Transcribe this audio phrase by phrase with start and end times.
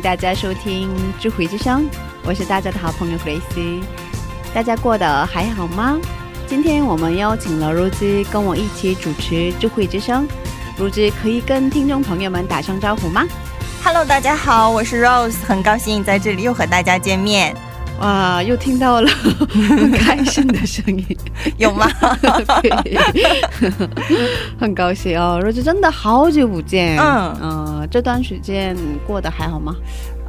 [0.00, 0.88] 大家收听
[1.18, 1.88] 智慧之声，
[2.24, 3.82] 我是大家的好朋友 Grace。
[4.54, 5.98] 大家过得还好吗？
[6.46, 10.26] 今天我们邀请了如芝跟我一起主持智慧之声，
[10.76, 13.26] 如芝可以跟听众朋友们打声招呼吗
[13.84, 17.56] ？Hello，大家好，我是 Rose，很高兴在这里又和大家见面，
[18.00, 19.10] 哇，又听到了
[19.68, 21.04] 很开心的声音，
[21.56, 21.88] 有吗？
[22.62, 22.96] 对，
[24.58, 28.76] 很高兴哦，若芝真的好久不见，嗯呃，这段时间
[29.06, 29.74] 过得还好吗？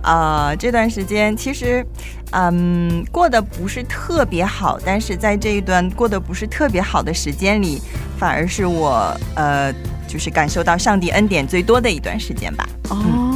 [0.02, 1.86] 呃，这段时间其实，
[2.32, 7.82] 嗯，过得不是特别好，但是在这一段过得不是特别好的时间里，
[8.18, 9.74] 反而是我呃，
[10.08, 12.66] 就是感受到上帝恩典最多的一段时间吧。
[12.90, 13.29] 哦，你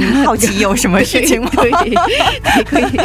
[0.24, 1.50] 好奇有什么事情吗？
[1.54, 2.96] 对，对你可以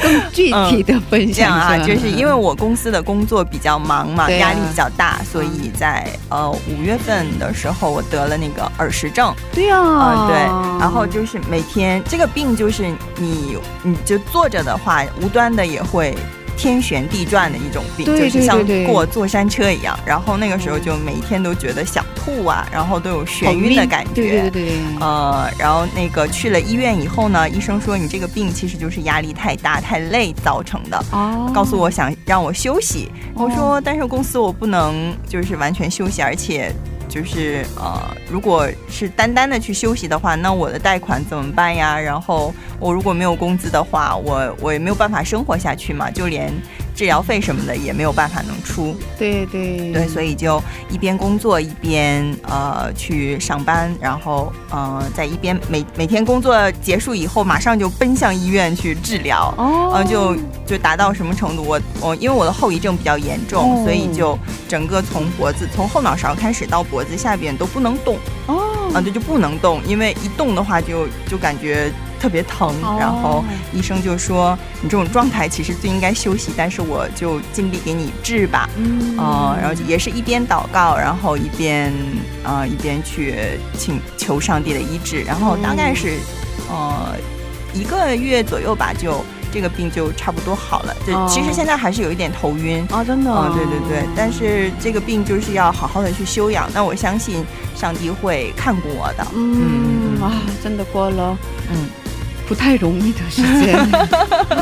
[0.00, 9.34] 更具体的分享啊，就是因为我公司的工作比较忙嘛，啊压力比较大，所以在呃五月份的时候，我得了那个耳石症。
[9.52, 10.36] 对呀、啊、对，
[10.80, 16.16] 然后就是每天这个病就是你你就坐着的话，无端的也会
[16.56, 19.98] 天旋地转的一种病，对就是像过坐山车一样。
[20.06, 24.12] 然后那个时候就每一天都觉得想吐啊，然后都有眩晕的感觉。
[24.14, 30.96] 对对对对，呃，然后那个去了医院以后呢，医生说你这个病其实就是压力太大、太累造成的。
[31.12, 36.72] 哦告诉我想让我休息，哦我说但是公司我不能就是完全休息，而且
[37.16, 37.98] 就是呃，
[38.30, 41.98] 如果是单单的去休息的话，那我的贷款怎么办呀？
[41.98, 46.52] 然后我如果没有工资的话，我我也没有办法生活下去嘛，就连
[46.96, 48.96] 治疗费什么的也没有办法能出。
[49.18, 59.54] 对对对，所以就一边工作一边呃去上班，然后呃在一边每每天工作结束以后，马上就奔向医院去治疗。
[59.58, 60.34] 哦呃，就
[60.66, 61.62] 就达到什么程度？
[61.62, 81.92] 我我因为我的后遗症比较严重，哦所以就整个从脖子从后脑勺开始到脖子下边都不能动，哦啊、对，就不能动，因为一动的话就就感觉特别疼，哦然后医生就说你这种状态其实最应该休息，但是我就尽力给你治吧，嗯呃，然后也是一边祷告，然后一边
[82.42, 83.34] 呃一边去
[83.76, 86.18] 请求上帝的医治，然后大概是、
[86.68, 87.14] 呃
[87.74, 89.22] 一个月左右吧，就
[89.52, 90.96] 这个病就差不多好了。
[91.06, 92.82] 就、哦其实现在还是有一点头晕。
[92.90, 96.70] 哦真的嗯，对对对，但是这个病就是要好好的去休养。
[96.72, 97.44] 那我相信
[97.74, 99.26] 上帝会看顾我的。
[99.34, 100.32] 嗯啊
[100.64, 101.36] 真的过了
[101.70, 101.86] 嗯，
[102.46, 103.78] 不太容易的时间，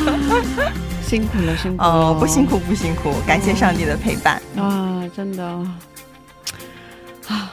[1.07, 4.41] 辛苦了辛苦了哦，不辛苦不辛苦，感谢上帝的陪伴。
[4.57, 5.67] 啊真的啊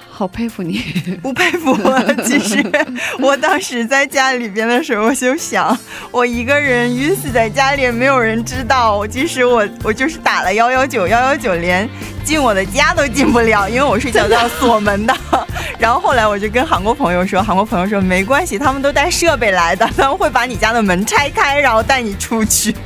[0.10, 0.80] 好佩服你
[1.24, 2.14] 不佩服我。
[2.24, 2.64] 其实
[3.20, 5.76] 我当时在家里边的时候，我就想，
[6.12, 8.96] 我一个人晕死在家里，没有人知道。
[8.96, 11.90] 我即使我我就是打了幺幺九，幺幺九连
[12.24, 15.18] 进我的家都进不了，因为我睡觉都要锁门的。
[15.78, 22.76] 然后后来我就跟韩国朋友说，韩国朋友说没关系，他们都带设备来的，他们会把你家的门拆开，然后带你出去。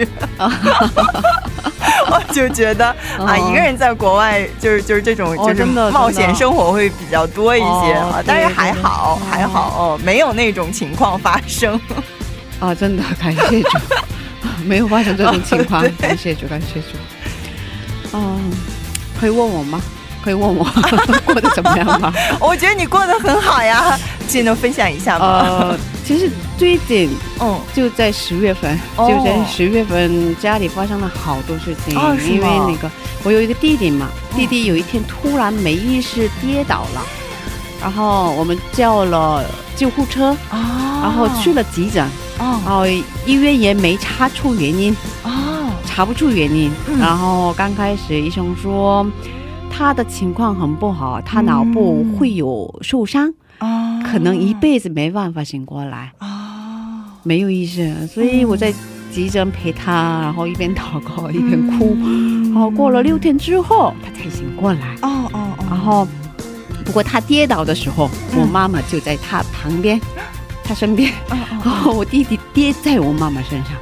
[2.08, 11.80] 我就觉得啊，哦一个人在国外就是就是这种就是冒险生活会比较多一些哦啊，但是还好对还好哦，没有那种情况发生。
[12.60, 13.70] 啊真的感谢主
[14.66, 16.98] 没有发生这种情况对感谢主感谢主
[18.14, 18.50] 嗯
[19.20, 19.82] 可以问我吗
[20.26, 20.66] 可以问我
[21.24, 22.12] 过得怎么样吗？
[22.42, 23.96] 我觉得你过得很好呀，
[24.28, 25.46] 请能分享一下吗？
[25.48, 26.28] 呃，其实
[26.58, 29.08] 最近嗯，就在十月份，哦。
[29.08, 32.90] 就在十月份家里发生了好多事情，哦因为那个
[33.24, 37.06] 我有一个弟弟嘛，弟弟有一天突然没意识跌倒了，
[37.80, 39.46] 然后我们叫了
[39.76, 40.58] 救护车，哦。
[41.04, 42.04] 然后去了急诊，
[42.40, 42.88] 然哦后
[43.28, 45.70] 医院也没查出原因，哦。
[45.86, 46.98] 查不出原因，嗯。
[46.98, 49.06] 然后刚开始医生说。
[49.70, 52.18] 他的情况很不好，他脑部嗯。
[52.18, 56.12] 会有受伤，哦，可能一辈子没办法醒过来。
[56.20, 56.28] 哦
[57.24, 58.72] 没有意识，所以我在
[59.12, 61.98] 急诊陪他，然后一边祷告一边哭，
[62.52, 64.96] 然后过了六天之后，他才醒过来。
[65.02, 66.08] 哦哦哦，然后，
[66.86, 70.00] 不过他跌倒的时候，嗯我妈妈就在他旁边，
[70.64, 73.74] 他身边，哦然哦后我弟弟跌在我妈妈身上，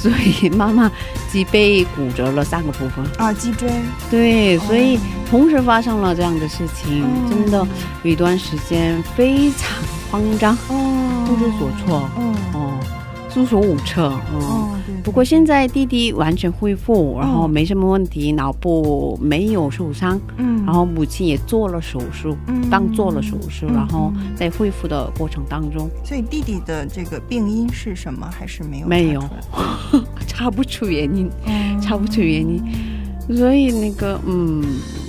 [0.00, 0.90] 所以妈妈
[1.30, 3.04] 脊背骨折了三个部分。
[3.18, 3.70] 啊，脊椎，
[4.10, 5.00] 对，所以哦
[5.30, 7.28] 同时发生了这样的事情，哦。
[7.28, 7.66] 真的
[8.02, 9.76] 有一段时间非常
[10.10, 11.26] 慌张，哦。
[11.26, 12.34] 不知所措，哦。
[12.54, 12.80] 哦，
[13.30, 14.20] 束手无策，哦。
[14.32, 17.48] 哦，对，不过现在弟弟完全恢复，然后哦。
[17.48, 22.68] 没什么问题，脑部没有受伤，嗯，然后母亲也做了手术，嗯。
[22.70, 24.34] 刚做了手术，嗯然后嗯。
[24.36, 28.28] 在恢复的过程当中，所以弟弟的这个病因是什么？
[28.30, 29.22] 还是没有没有
[30.26, 32.62] 查不出原因，嗯查不出原因，
[33.36, 34.64] 所以那个嗯，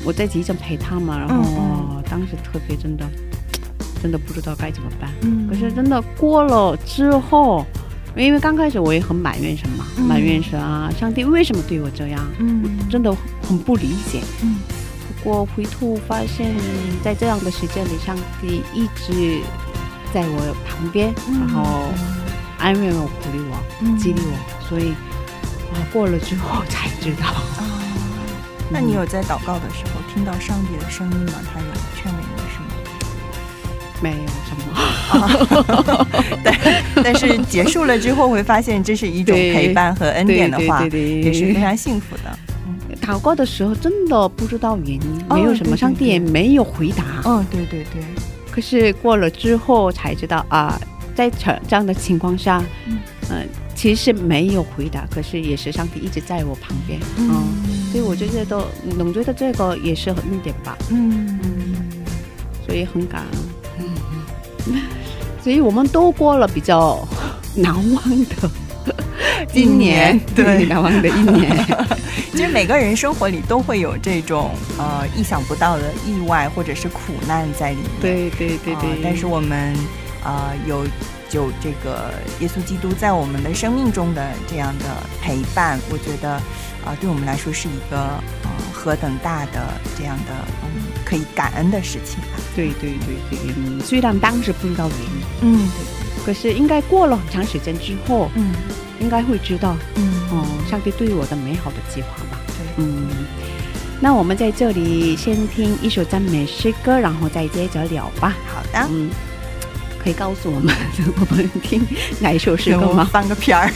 [0.05, 2.03] 我在急诊陪他嘛，然后、嗯。
[2.09, 3.05] 当时特别真的
[4.03, 5.09] 真的不知道该怎么办。
[5.21, 5.47] 嗯。
[5.47, 7.65] 可是真的过了之后，
[8.15, 12.25] 因为刚开始我也很埋怨神嘛，嗯埋怨神啊，上帝为什么对我这样？
[12.39, 14.21] 嗯真的很不理解。
[14.43, 14.57] 嗯
[15.23, 16.55] 不过回头发现，
[17.03, 19.39] 在这样的时间里，上帝一直
[20.11, 21.89] 在我旁边，然后
[22.57, 24.93] 安慰我、鼓励我、嗯激励我，所以
[25.73, 27.27] 啊，过了之后才知道。
[27.27, 27.83] 啊，
[28.69, 31.33] 那你有在祷告的时候听到上帝的声音吗？
[31.53, 32.69] 他有劝慰你什么？
[34.01, 34.73] 没有什么，
[37.03, 42.37] 但是结束了之后，会发现这是一种陪伴和恩典的话，也是非常幸福的。
[43.01, 47.03] 祷告的时候真的不知道原因，哦没有什么，上帝也没有回答。
[47.25, 48.01] 嗯，对对对，
[48.51, 50.79] 可是过了之后才知道啊，
[51.15, 52.99] 在这这样的情况下，嗯。
[53.33, 57.29] 嗯、其实没有回答，可是也是上帝一直在我旁边，嗯，
[57.89, 58.57] 所以我就觉得，
[58.99, 61.39] 我觉得这个也是很恩典吧，嗯。
[62.65, 63.85] 所以很感恩，
[64.67, 64.81] 嗯，
[65.43, 66.99] 所以我们都过了比较
[67.55, 68.49] 难忘的
[69.53, 70.65] 今年，对。
[70.65, 71.65] 难忘的一年，
[72.31, 77.85] 其实每个人生活里都会有这种呃意想不到的意外或者是苦难在里面。
[78.01, 79.75] 对对对对，呃但是我们
[80.23, 80.83] 呃有
[81.31, 84.85] 有这个耶稣基督在我们的生命中的这样的
[85.21, 86.41] 陪伴，我觉得啊、
[86.87, 87.97] 呃对我们来说是一个
[88.43, 88.49] 呃
[88.83, 90.33] 何等大的这样的
[90.63, 92.39] 嗯可以感恩的事情吧。
[92.55, 98.51] 对对对对，嗯，虽然当时不知道原因，嗯，对可是应该过了很长时间之后，嗯
[98.99, 99.75] 应该会知道。
[99.95, 102.39] 嗯哦，上帝对我的美好的计划吧。
[102.47, 103.07] 对，嗯，
[103.99, 108.35] 那我们在这里先听一首赞美诗歌，然后再接着聊吧。
[108.47, 108.87] 好的。
[108.89, 109.09] 嗯，
[110.01, 110.75] 可以告诉我们
[111.19, 111.85] 我们听
[112.19, 113.07] 哪一首诗歌我吗？
[113.11, 113.71] 翻个片儿。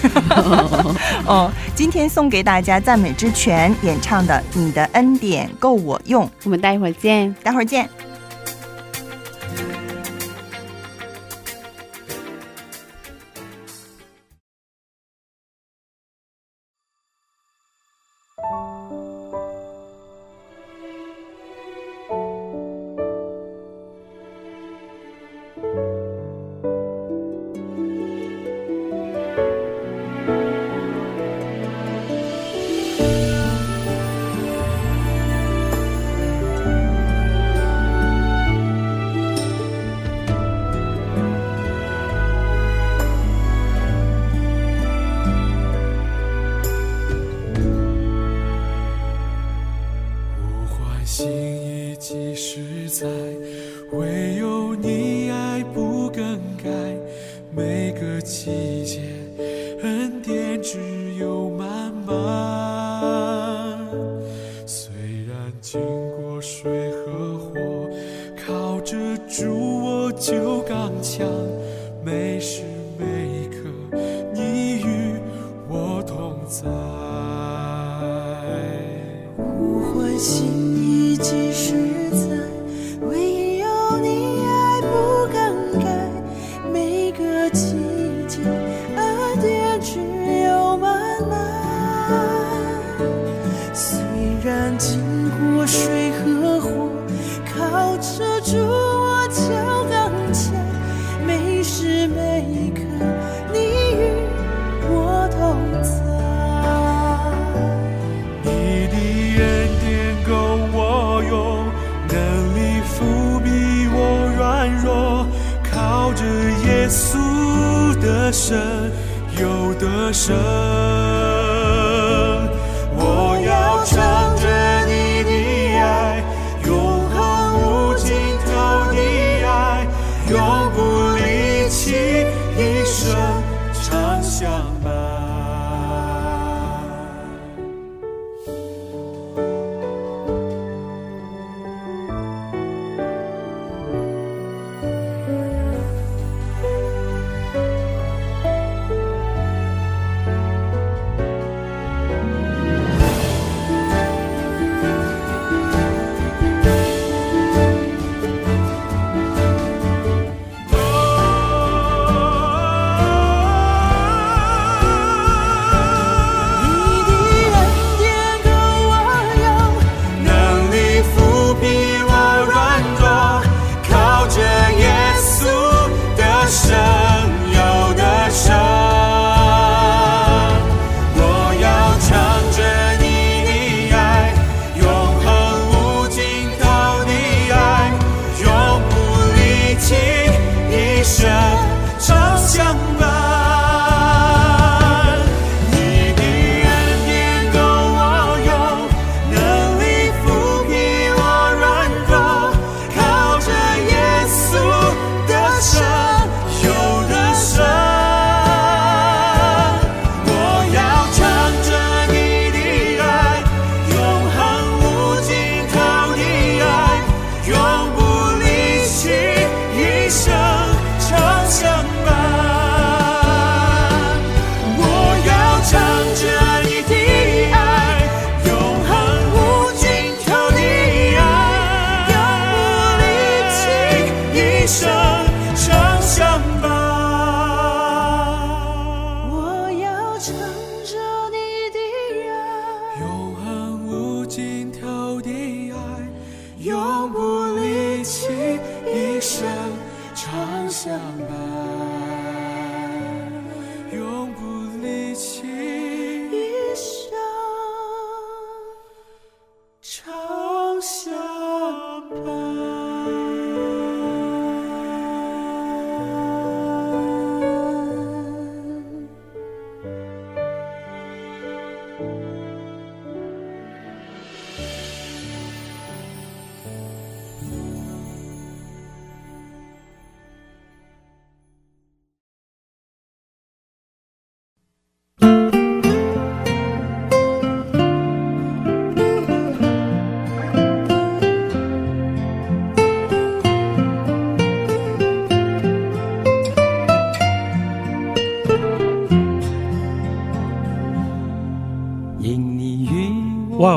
[1.27, 7.33] 哦，今天送给大家赞美之泉演唱的《你的恩典够我用》，我们待会儿见。
[7.43, 7.87] 待会儿见。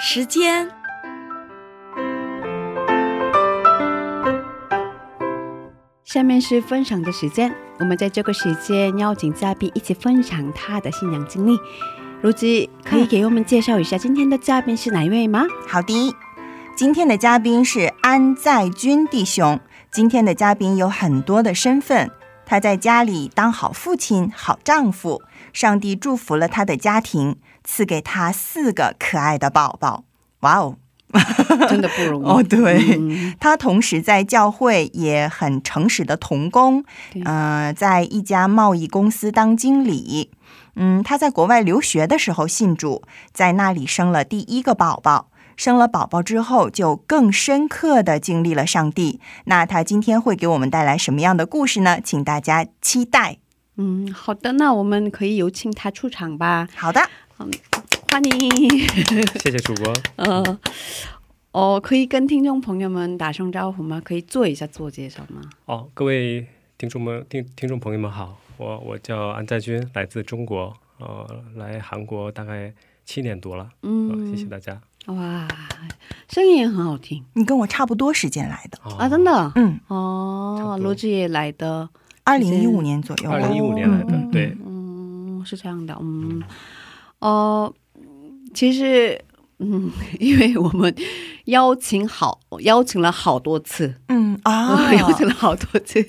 [0.00, 0.68] 时间。
[6.04, 11.58] 下面是分享的时间，我们在这个时间邀请嘉宾一起分享他的信仰经历。
[12.20, 15.44] 如姬可以给我们介绍一下今天的嘉宾是哪一位吗？
[15.66, 16.14] 好的，
[16.76, 19.58] 今天的嘉宾是安在军弟兄。
[19.90, 22.10] 今天的嘉宾有很多的身份，
[22.46, 27.36] 他在家里当好父亲、好丈夫，上帝祝福了他的家庭，
[27.70, 30.04] 赐给他四个可爱的宝宝。
[30.40, 30.76] 哇哦！
[31.68, 36.82] 真的不容易 哦，对，嗯他同时在教会也很诚实的童工，
[37.12, 40.30] 对呃，在一家贸易公司当经理。
[40.76, 45.28] 嗯，他在国外留学的时候信主，在那里生了第一个宝宝。
[45.56, 49.20] 生了宝宝之后，就更深刻的经历了上帝。
[49.46, 51.98] 那他今天会给我们带来什么样的故事呢？
[52.00, 53.38] 请大家期待。
[53.76, 57.00] 嗯，好的，那我们可以有请他出场吧，好的，
[57.38, 57.46] 欢
[58.24, 58.32] 迎。
[59.38, 59.94] 谢谢主播。
[60.16, 60.58] 呃，
[61.52, 64.02] 哦，可以跟听众朋友们打声招呼吗？
[64.04, 65.40] 可以做一下自我介绍吗？
[65.66, 66.44] 哦，各位
[66.76, 72.72] 听众们、听听众朋友们好，我我叫安在军，来自中国，呃，来韩国大概
[73.04, 74.80] 七年多了，嗯呃，谢谢大家。
[75.06, 75.46] 哇，
[76.28, 79.52] 声音也很好听你跟我差不多时间来的，哦啊，真的。
[79.54, 81.88] 嗯，哦罗志也来的，
[82.24, 86.42] 二零一五年左右吧，二零一五年来的，嗯嗯对，嗯，是这样的，嗯，
[87.20, 87.72] 哦、
[88.54, 89.20] 其实，
[89.58, 90.94] 嗯，因为我们
[91.46, 96.04] 邀请好 邀请了好多次，嗯啊，邀请了好多次，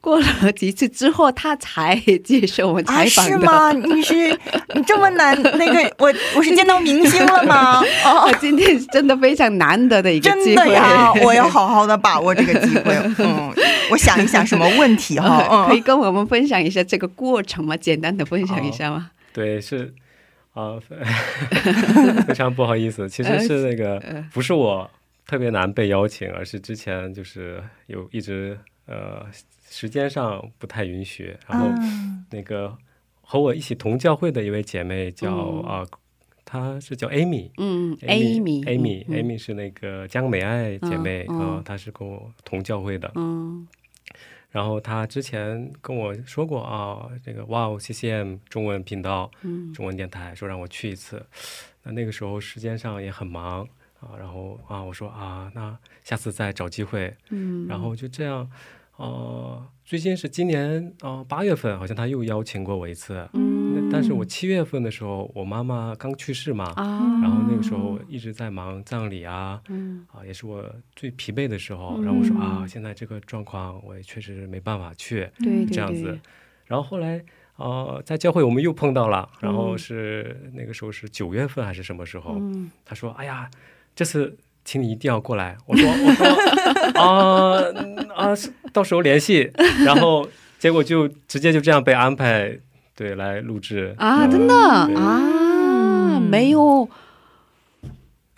[0.00, 3.32] 过了几次之后，他才接受我们啊，采访的。
[3.32, 3.72] 是吗？
[3.72, 4.14] 你是
[4.74, 5.34] 你这么难？
[5.58, 7.80] 那个我我是见到明星了吗？
[8.06, 12.94] 哦，今天是真的非常难得的一个真机会，的呀， 我要好好的把握这个机会。
[13.18, 13.52] 嗯，
[13.90, 15.44] 我想一想什么问题哈。
[15.50, 17.76] 呃可以嗯，跟我们分享一下这个过程吗？
[17.76, 19.10] 简单的分享一下吗？
[19.36, 19.92] 对，是
[20.54, 20.80] 啊、
[22.26, 24.90] 非常不好意思，其实是那个呃不是我
[25.26, 29.26] 特别难被邀请，而是之前就是有一直呃
[29.68, 32.74] 时间上不太允许，然后嗯那个
[33.20, 35.86] 和我一起同教会的一位姐妹叫嗯啊、
[36.44, 37.50] 她是叫 Amy。
[37.58, 41.38] 嗯 Amy，Amy，Amy 嗯 Amy 是那个江美爱姐妹嗯。
[41.38, 43.10] 啊、嗯她是跟我同教会的。
[43.16, 43.66] 嗯
[44.56, 49.70] 然后他之前跟我说过啊，这个哇哦 CCM 中文频道嗯。
[49.74, 51.22] 中文电台说让我去一次，
[51.82, 53.68] 那那个时候时间上也很忙
[54.00, 58.50] 啊，然后啊我说啊那下次再找机会，嗯，然后就这样，
[58.96, 72.00] 呃，最近是今年呃八月份好像他又邀请过我一次，嗯但是我七月份的时候，我妈妈刚去世嘛，啊，然后那个时候一直在忙葬礼啊，嗯啊，也是我最疲惫的时候。
[72.02, 76.20] 然后我说嗯啊，现在这个状况我也确实没办法去，对对这样子对。
[76.64, 77.22] 然后后来
[77.56, 82.36] 呃，在教会我们又碰到了，然后嗯是那个时候是九月份还是什么时候？
[82.40, 83.48] 嗯他说：“哎呀，
[83.94, 86.26] 这次请你一定要过来。”我说：“我说
[87.00, 87.62] 啊
[88.14, 89.50] 啊，是到时候联系。
[89.86, 92.58] ”然后结果就直接就这样被安排
[92.94, 93.94] 对来录制。
[93.96, 94.54] 啊，嗯真的？
[94.54, 96.88] 啊，没有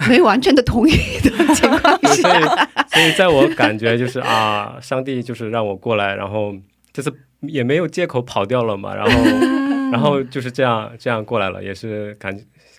[0.09, 6.55] 没完全的同意的情况对，所以下，所以在我感觉就是啊，上帝就是让我过来，然后
[6.93, 9.11] 这次也没有借口跑掉了嘛，然后
[9.91, 12.37] 然后就是这样这样过来了，也是感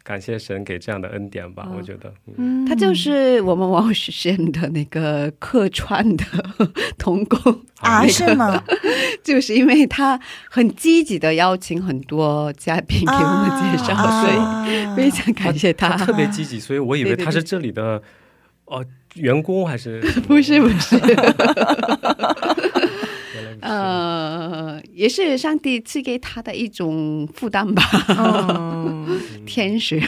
[0.10, 1.76] 感谢神给这样的恩典吧，嗯。
[1.78, 2.12] 我觉得。
[2.36, 2.66] 嗯。
[2.66, 6.26] 他就是我们王实现的那个客串的
[6.98, 7.62] 童工。
[7.82, 8.64] 啊，是吗？
[9.24, 10.20] 就是因为他
[10.50, 15.90] 很积极的邀请很多嘉宾给我们介绍，啊所以啊非常感谢他。
[15.90, 18.02] 他特别积极，所以我以为他是这里的
[18.66, 20.98] 哦员工还是不是不是
[23.62, 30.02] 呃，也是上帝赐给他的一种负担吧，嗯， 天使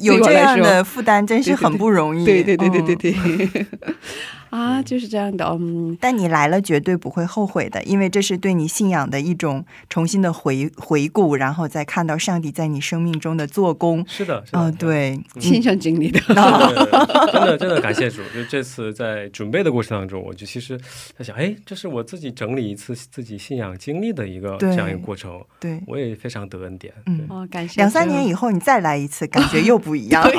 [0.00, 2.24] 有这样的负担真是很不容易。
[2.24, 3.66] 对对对对对嗯对，
[4.50, 14.04] 啊，就是这样的，嗯，但你来了绝对不会后悔的，因为这是对你信仰的一种重新的回回顾，然后再看到上帝在你生命中的做工。
[14.08, 16.34] 是的，是的，嗯、对，亲身经历的，对
[17.32, 18.22] 真的真的感谢主。
[18.34, 20.78] 就这次在准备的过程当中，我就其实
[21.16, 26.92] 在想，哎，这是我自己整理一次自己信仰经历的一个对这样一个过程，对，我也非常得恩典。
[27.06, 30.22] 嗯哦，感谢两三年以后你再来一次，感觉 又不一样。
[30.22, 30.30] 啊，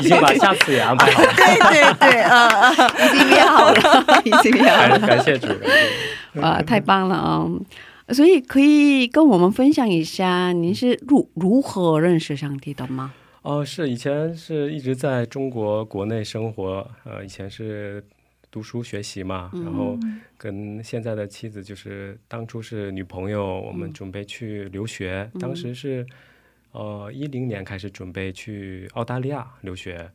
[0.00, 1.32] 已经把下次也安排好了。
[1.36, 3.18] 对对对，嗯嗯。
[3.18, 5.06] 已经变好了，已经变好感了。
[5.06, 7.48] 感谢主，感谢主啊，太棒了啊！
[8.10, 13.12] 所以可以跟我们分享一下，您是如如何认识上帝的吗？
[13.42, 18.04] 哦，是以前是一直在中国国内生活，呃，以前是
[18.50, 19.98] 读书学习嘛，然后
[20.36, 26.06] 跟现在的妻子就是当初是女朋友，我们准备去留学，当时是
[26.72, 30.10] 呃一零年开始准备去澳大利亚留学，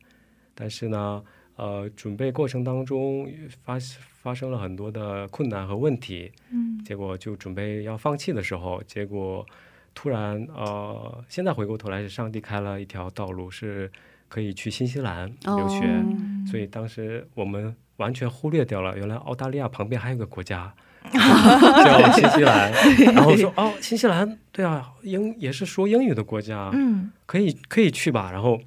[0.54, 1.22] 但是呢，
[1.56, 3.28] 呃，准备过程当中
[3.62, 3.78] 发
[4.22, 6.82] 发生了很多的困难和问题，嗯。
[6.84, 9.46] 结果就准备要放弃的时候，结果
[9.94, 13.90] 突然呃，现在回过头来是上帝开了一条道路，是
[14.28, 20.74] 可以去新西兰留学，哦所以当时我们完全忽略掉了，原来澳大利亚旁边还有个国家
[21.12, 22.72] 叫新西兰，
[23.14, 27.12] 然后说哦，新西兰对啊，英也是说英语的国家，嗯。
[27.26, 28.60] 可以可以去吧，然后。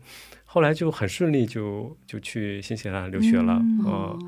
[0.58, 3.62] 后来就很顺利就，就去新西兰留学了。
[3.62, 3.86] 嗯。
[3.86, 4.20] 呃，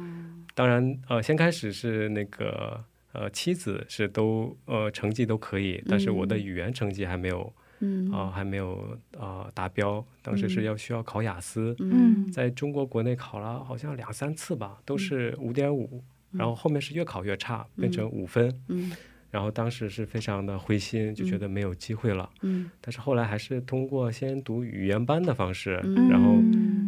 [0.54, 8.12] 当然，呃，先开始是那个呃妻子是都呃成绩都可以，但是我的语言成绩还没有嗯。
[8.12, 10.06] 啊、还没有呃达标。
[10.22, 18.54] 当时是要需要考雅思，嗯在中国国内考了好像两三次吧，都是五点五，然后后面是越考越差，变成五分。
[18.68, 18.92] 嗯
[19.32, 22.30] 然后当时是非常的灰心，就觉得没有机会了。
[22.42, 26.36] 嗯但是后来还是通过先读语言班的方式，嗯然后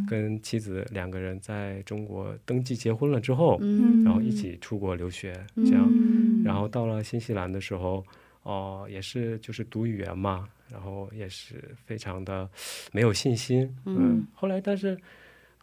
[0.09, 5.87] 跟妻子两个人在中国登记结婚了之后，嗯然后一起出国留学，这样。
[5.91, 8.03] 嗯然后到了新西兰的时候，
[8.43, 12.49] 哦、也是就是读语言嘛，然后也是非常的
[12.91, 13.71] 没有信心。
[13.85, 14.97] 嗯后来但是，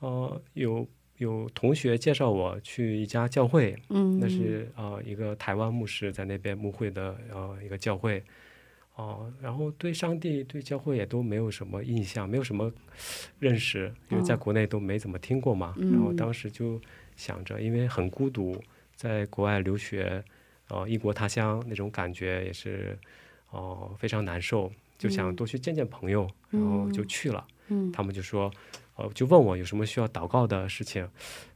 [0.00, 0.86] 呃，有
[1.18, 4.18] 有同学介绍我去一家教会，嗯。
[4.18, 8.22] 那是呃一个台湾牧师在那边牧会的呃一个教会，
[8.96, 12.72] 哦、然后对上帝对教会也都没有什么印象，没有什么
[13.38, 15.74] 认识，因为在国内都没怎么听过嘛。
[15.76, 15.92] 嗯。
[15.92, 16.80] 然后当时就
[17.16, 18.60] 想着，因为很孤独，
[18.94, 20.22] 在国外留学，
[20.68, 22.98] 呃异国他乡那种感觉也是
[23.50, 27.46] 哦、非常难受，就想多去见见朋友，然后就去了。
[27.68, 27.90] 嗯。
[27.90, 28.52] 他们就说，
[28.98, 31.02] 呃，就问我有什么需要祷告的事情，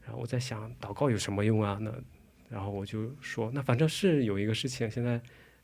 [0.05, 1.77] 然后我在想，祷告有什么用啊？
[1.81, 1.93] 那，
[2.49, 5.21] 然后我就说，那反正是有一个事情，现在，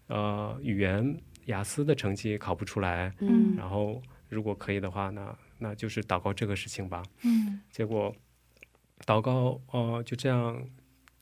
[0.09, 7.01] 呃，语言雅思的成绩考不出来，嗯然后如果可以的话，那那就是祷告这个事情吧。
[7.23, 8.13] 嗯结果，
[9.07, 10.61] 祷告，呃，就这样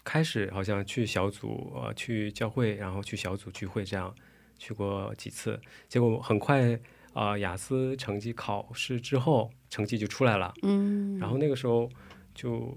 [0.04, 4.14] 开始，好像去小组，呃，去教会，然后去小组聚会，这样
[4.58, 5.60] 去过几次。
[5.86, 6.80] 结果很快，
[7.12, 10.52] 啊、雅思成绩考试之后，成绩就出来了。
[10.62, 11.88] 嗯然后那个时候
[12.34, 12.76] 就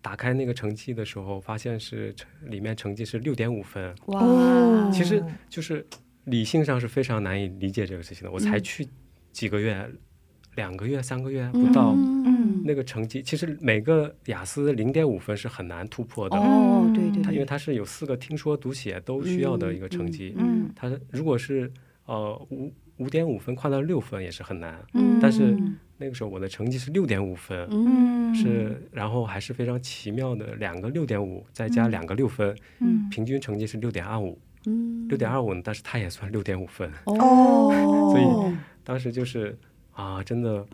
[0.00, 5.86] 打开那个成绩的时候，发现是成里面成绩是六点五分，哇哦其实就是
[6.24, 8.30] 理性上是非常难以理解这个事情的。
[8.30, 8.88] 我才嗯去
[9.32, 9.88] 几个月，
[10.54, 11.92] 两个月、三个月不到。
[11.96, 20.34] 嗯那个成绩其实每个雅思零点五分是很难突破的，哦对对它因为对它是有四个听说读写都需要的一个成绩。
[20.36, 21.72] 嗯它如果是
[22.06, 24.84] 呃五五点五分跨到六分也是很难。
[24.94, 25.56] 嗯但是
[25.98, 33.08] 那个时候我的成绩是六点五分，嗯是然后还是非常奇妙的两个六点五再加两个六分，嗯。
[33.10, 35.08] 平均成绩是六点二五，嗯。
[35.08, 36.90] 六点二五，但是他也算六点五分。
[37.06, 37.70] 哦，
[38.12, 38.56] 所以。
[38.84, 39.58] 当时就是
[39.92, 40.64] 啊，真的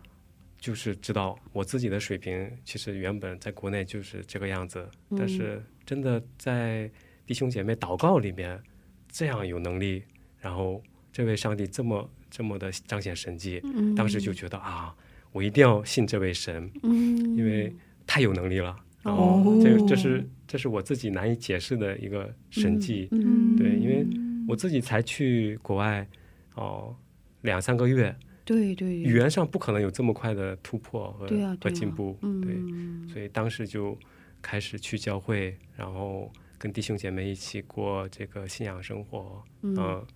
[0.59, 6.91] 就是知道我自己的水平，其实原本在国内就是这个样子，嗯但是真的在
[7.25, 8.61] 弟兄姐妹祷告里面
[9.09, 10.03] 这样有能力，
[10.41, 13.95] 然后这位上帝这么这么的彰显神迹，嗯。
[13.95, 14.95] 当时就觉得啊，
[15.33, 17.37] 我一定要信这位神，嗯。
[17.37, 17.75] 因为
[18.07, 18.77] 太有能力了。
[19.03, 23.57] 然后哦这这是这是我自己难以解释的一个神迹，嗯。
[23.57, 24.07] 对，因为
[24.47, 26.07] 我自己才去国外
[26.55, 26.95] 哦、
[27.41, 28.15] 两三个月，
[28.45, 33.99] 对对语言上不可能有这么快的突破和、啊啊和进步，对，嗯所以当时就
[34.41, 39.75] 开始去教会，然后跟弟兄姐妹一起过这个信仰生活，嗯。
[39.77, 40.07] 嗯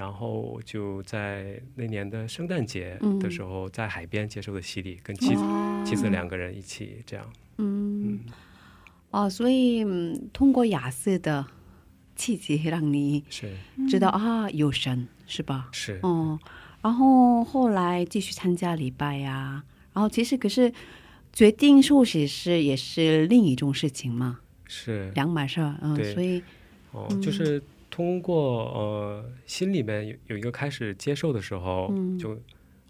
[0.00, 3.18] 然后就在那年的圣诞节嗯。
[3.18, 8.14] 的时候，在海边接受的洗礼，跟妻子、哇妻子两个人一起这样，嗯。
[8.14, 8.20] 嗯，
[9.10, 11.44] 哦，所以、嗯、通过雅思的
[12.16, 13.54] 契机，让你是。
[13.90, 15.68] 知道、啊有神是吧？
[15.72, 16.40] 是，哦，
[16.80, 20.72] 然后后来继续参加礼拜呀、然后其实可是
[21.30, 25.10] 决定受洗是也是另一种事情嘛，是。
[25.14, 26.42] 两码事儿，嗯，对所以。
[26.92, 27.20] 哦，嗯。
[27.20, 27.62] 就是
[28.00, 32.18] 通过呃心里面有有一个开始接受的时候，嗯。
[32.18, 32.34] 就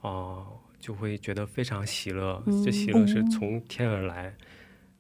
[0.02, 0.46] 啊、
[0.78, 2.62] 就会觉得非常喜乐，嗯。
[2.62, 4.32] 这喜乐是从天而来，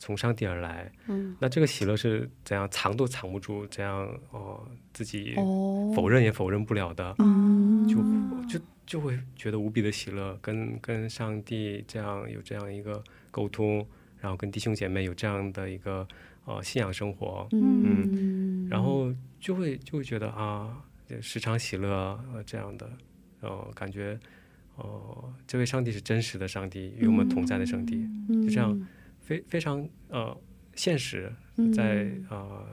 [0.00, 0.90] 从上帝而来。
[1.06, 1.36] 嗯。
[1.38, 7.86] 那这个喜乐是怎样藏都藏不住，这样哦、自己哦，否认也否认不了的，嗯。
[7.86, 7.96] 就
[8.48, 13.86] 就就会觉得无比的喜乐，跟跟上帝这样有这样一个沟通，
[14.18, 16.06] 然后跟弟兄姐妹有这样的一个
[16.44, 18.39] 呃信仰生活，嗯，
[18.70, 20.82] 然后就会就会觉得啊，
[21.20, 21.88] 时常喜乐
[22.32, 22.90] 呃这样的，
[23.40, 24.18] 呃感觉
[24.76, 27.96] 呃这位上帝是真实的上帝，与我们同在的上帝，
[28.28, 30.34] 嗯就这样非非常呃
[30.74, 31.72] 现实，嗯。
[31.72, 32.66] 在呃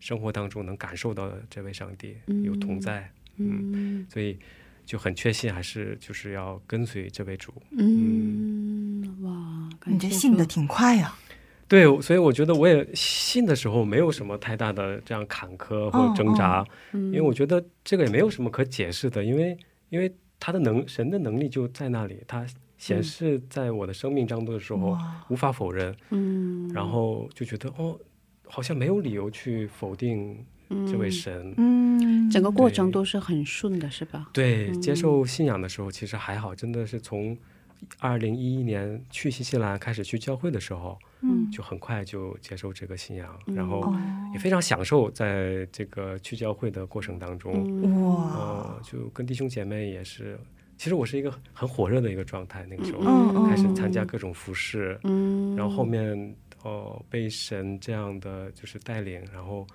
[0.00, 4.36] 生活当中能感受到这位上帝有同在，嗯所以
[4.84, 7.54] 就很确信还是就是要跟随这位主。
[7.78, 11.16] 嗯哇，感你这信的挺快呀、
[11.68, 19.56] 对，所以我觉得我也信的时候没有什么太大的这样坎坷或者挣扎，嗯因为我觉得这个也没有什么可解释的，因为
[19.88, 22.46] 因为他的能神的能力就在那里，他
[22.76, 27.98] 显示在我的生命当中的时候、哇无法否认，嗯，然后就觉得哦，
[28.46, 31.54] 好像没有理由去否定这位嗯神。
[31.56, 34.28] 嗯，整个过程都是很顺的，是吧？
[34.32, 37.38] 对，嗯接受信仰的时候其实还好，真的是从
[38.00, 41.50] 二零一一年去新西兰开始去教会的时候，嗯。
[41.50, 43.54] 就很快就接受这个信仰，嗯。
[43.54, 44.00] 然后哦。
[44.32, 47.52] 也非常享受在这个去教会的过程当中。
[47.82, 48.02] 嗯。
[48.02, 48.12] 哇。
[48.36, 50.38] 呃，就跟弟兄姐妹也是，
[50.78, 59.66] 其实我是一个很火热的一个状态，那个时候、开始参加各种服饰，嗯，然后后面呃被神这样的就是带领，然后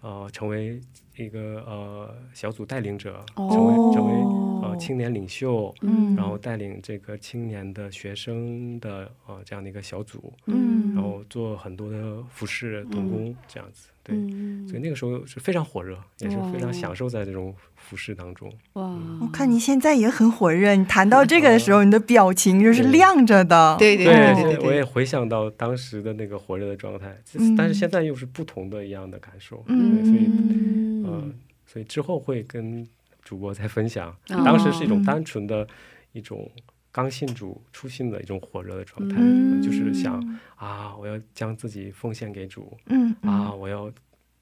[0.00, 0.80] 呃成为
[1.16, 6.14] 一个呃小组带领者，哦成为成为呃青年领袖，嗯。
[6.16, 14.16] 然后带领这个青年的学生的呃这样的一个小组，嗯，然后做很多的服饰童工这样子，对。
[14.16, 18.52] 嗯，所以那个时候是非常火热，也是非哦常享受在这种服饰当中。
[18.74, 23.76] 哇，我看你现在也很火热，你谈到这个的时候，你的表情就是亮着的。
[23.78, 29.64] 对对对对对对，我也回想到当时的那个火热的状态，嗯但是现在又是不同的一样的感受。
[29.66, 30.26] 嗯对，所以。
[30.26, 31.22] 嗯呃，
[31.66, 32.86] 所以之后会跟
[33.22, 34.42] 主播再分享，哦。
[34.42, 35.66] 当时是一种单纯的
[36.12, 36.50] 一种
[36.94, 39.60] 刚信主初信的一种火热的状态，嗯。
[39.60, 40.22] 就是想
[40.54, 43.92] 啊，我要将自己奉献给主嗯啊，我要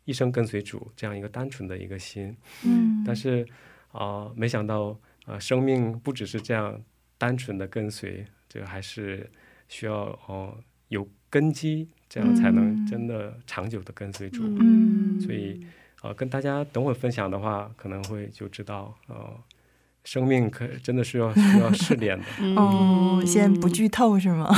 [0.04, 2.36] 一生跟随主这样一个单纯的一个心。
[2.66, 3.46] 嗯，但是
[3.92, 6.78] 啊、没想到呃，生命不只是这样
[7.16, 9.30] 单纯的跟随，这个还是
[9.68, 10.54] 需要哦、
[10.88, 12.86] 有根基，这样才能嗯。
[12.86, 14.42] 真的长久的跟随主。
[14.44, 15.18] 嗯。
[15.18, 15.66] 所以
[16.02, 19.40] 啊，跟大家等会儿分享的话，可能会就知道呃，
[20.04, 22.24] 生命可真的是要需要试炼的。
[22.40, 24.48] 嗯哦，先不剧透是吗？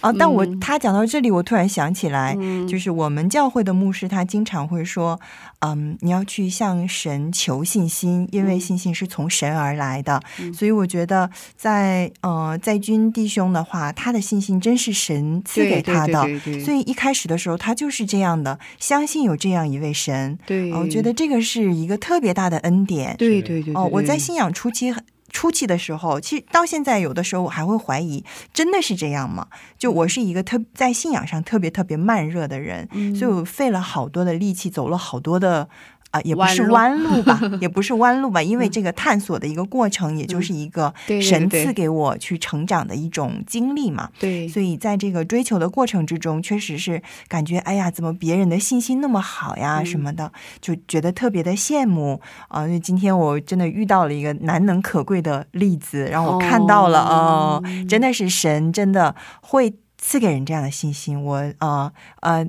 [0.00, 5.18] 啊， 但我嗯他讲到这里，我突然想起来，嗯就是我们教会的牧师，他经常会说，
[5.60, 10.20] 嗯，你要去向神求信心，因为信心是从神而来的。
[10.40, 16.22] 嗯所以我觉得在，呃在军弟兄的话，他的信心真是神赐给他的。
[16.22, 20.38] 对对对对所以一开始的时候，他就是这样的，相信有这样一位神。
[20.46, 22.91] 对，哦我觉得这个是一个特别大的恩典。
[23.00, 24.94] 是对对对哦，我在信仰初期
[25.30, 29.46] 初期的时候，其实到现在有的时候我还会怀疑，真的是这样吗？
[29.78, 33.14] 就我是一个特在信仰上特别特别慢热的人，嗯。
[33.16, 35.68] 所以我费了好多的力气，走了好多的
[36.12, 44.10] 啊、也不是弯弯路吧， 也不是弯路吧，因为这个探索的一个过程，也就是一个神赐给我去成长的一种经历嘛。
[44.20, 61.18] 对，所以在这个追求的过程之中，确实是感觉，哎呀，怎么别人的信心那么好呀，嗯什么的，就觉得特别的羡慕啊、因为今天我真的遇到了一个难能可贵的例子，让我看到了哦、真的是神真的会赐给人这样的信心。
[61.24, 62.46] 我呃呃。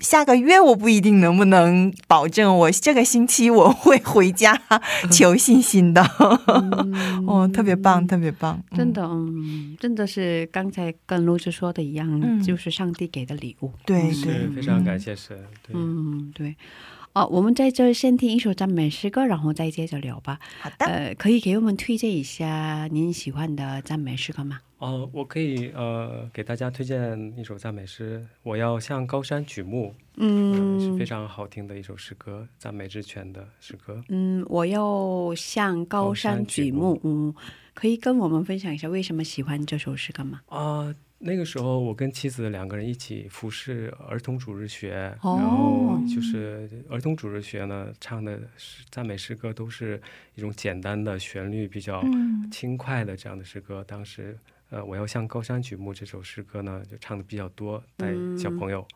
[0.00, 4.60] 下个月我不一定能不能保证，我这个星期我会回家
[5.10, 6.02] 求信心的。
[7.26, 13.72] 哦，特别棒，特别棒，嗯真的，嗯，真的是刚才跟卢子说的一样，嗯就是上帝给的礼物。
[13.84, 15.36] 对是对，非常感谢神。
[15.62, 16.54] 对，嗯，对。
[17.14, 20.38] 哦，我们在这先听一首赞美诗歌，然后再接着聊吧。
[20.60, 24.60] 好的，呃，可以给我们推荐一下您喜欢的赞美诗歌吗？
[24.78, 34.00] 哦，我可以呃给大家推荐一首赞美诗，我要向高山举目，嗯，是非常好听的一首诗歌，赞美之泉的诗歌。
[34.08, 37.00] 嗯，我要向高山举目。
[37.02, 37.34] 嗯，
[37.74, 40.42] 可以跟我们分享一下为什么喜欢这首诗歌吗？
[40.46, 50.00] 啊、那个时候我跟妻子两个人一起服侍儿童主日学，哦然后就是儿童主日学呢，唱的是赞美诗歌都是
[50.36, 53.84] 一种简单的旋律，比较嗯轻快的这样的诗歌。
[53.86, 54.38] 当时，
[54.70, 58.86] 呃，我要向高山举目这首诗歌呢，就唱的比较多，带小朋友。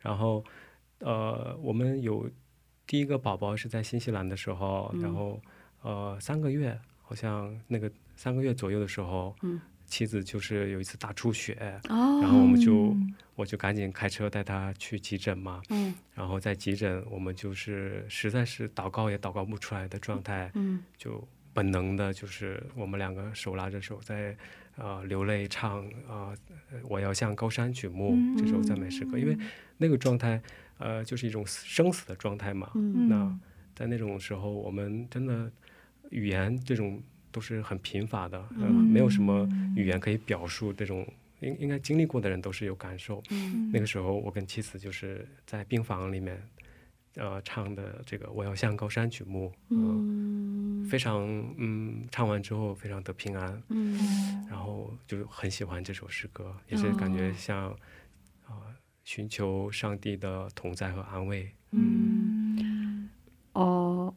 [0.00, 0.44] 然后，
[1.00, 2.30] 呃，我们有
[2.86, 5.40] 第一个宝宝是在新西兰的时候，然后
[5.82, 12.92] 呃三个月，好像那个三个月左右的时候，嗯妻子就是有一次大出血，哦，然后我们就
[13.36, 15.94] 我就赶紧开车带他去急诊嘛，嗯。
[16.12, 20.82] 然后在急诊我们就是实在是祷告也祷告不出来的状态，嗯。
[20.98, 21.22] 就
[21.56, 24.36] 本能的就是我们两个手拉着手在
[24.76, 26.36] 呃流泪唱啊、
[26.70, 29.36] 呃我要向高山举目这首赞美诗歌，因为
[29.78, 30.40] 那个状态
[30.78, 33.38] 呃就是一种生死的状态嘛，嗯那
[33.74, 35.50] 在那种时候我们真的
[36.10, 41.06] 语言这种都是很贫乏的，呃，没有什么语言可以表述这种。
[41.40, 43.22] 应应该经历过的人都是有感受。
[43.30, 46.42] 嗯那个时候，我跟妻子就是在病房里面，
[47.16, 51.22] 呃，唱的这个“我要向高山举目”，嗯、非常
[51.58, 57.68] 嗯，唱完之后非常的平安，嗯然后就很喜欢这首诗歌，也是感觉像
[58.44, 58.62] 啊、呃
[59.04, 61.48] 寻求上帝的同在和安慰。
[61.70, 63.08] 嗯
[63.52, 64.12] 哦，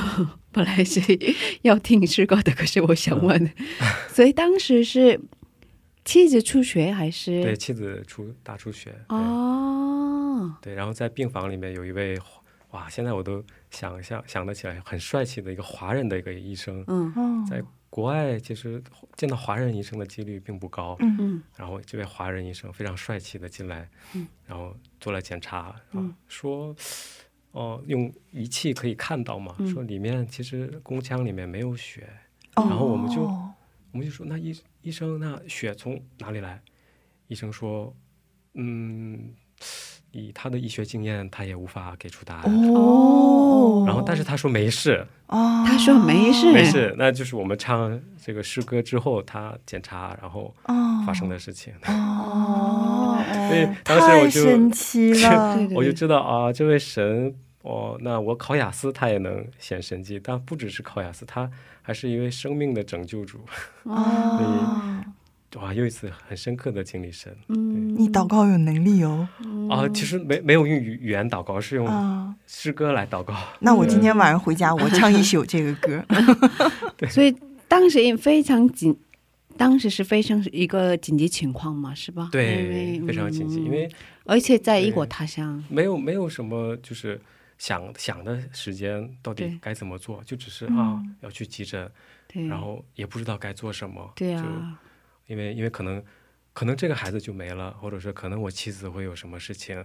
[0.50, 1.00] 本来是
[1.62, 3.52] 要听诗歌的，可是我想问，
[4.08, 5.20] 所以当时是
[6.04, 7.42] 妻子出血还是？
[7.42, 12.18] 对，妻子出大出血，哦，对，然后在病房里面有一位
[12.70, 16.84] 哇，现在我都想象想得起来，很帅气的一个华人的一个医生，
[17.48, 18.80] 在国外其实
[19.16, 25.74] 见到华人医生的几率并不高，嗯然后这位华人医生非常帅气的进来，嗯然后做了检查，
[26.28, 26.74] 说，
[27.50, 32.08] 哦、用仪器可以看到嘛，嗯说里面其实宫腔里面没有血，
[32.54, 32.66] 哦。
[32.68, 36.62] 然后我们就我们就说那医医生那血从哪里来？
[37.26, 37.92] 医生说，
[38.54, 39.34] 嗯，
[40.12, 42.44] 以他的医学经验，他也无法给出答案。
[42.74, 50.74] 哦，然后，但是他说没事，哦，他说没事，没事，那就是我们唱这个诗歌之后，他检查然后哦
[51.06, 51.72] 发生的事情。
[51.86, 53.18] 哦，
[53.48, 61.50] 所以当时我太就神奇了， 我就知道啊，这位神哦，那我考雅思他也能显神迹，但不只是考雅思，他
[61.82, 63.38] 还是一位生命的拯救主。
[63.84, 65.04] 哦，
[65.56, 67.36] 哇，又一次很深刻的经历神。
[67.48, 69.28] 嗯你祷告有能力哦，
[69.68, 69.88] 啊！
[69.88, 73.34] 其实没没有用语语言祷告，是用啊，诗歌来祷告。
[73.58, 76.04] 那我今天晚上回家我唱一宿这个歌，
[77.10, 77.36] 所以
[77.66, 78.96] 当时也非常紧，
[79.56, 82.28] 当时是非常一个紧急情况嘛，是吧？
[82.30, 83.90] 对，非常紧急，嗯因为
[84.24, 87.20] 而且在异国他乡，没有没有什么就是
[87.58, 90.76] 想想的时间到底该怎么做，就只是嗯。
[90.78, 91.90] 啊要去急诊，
[92.48, 94.12] 然后也不知道该做什么。
[94.14, 94.34] 对
[95.30, 96.02] 因为因为可能
[96.52, 99.84] 可能这个孩子就没了，或者是可能我妻子会有什么事情，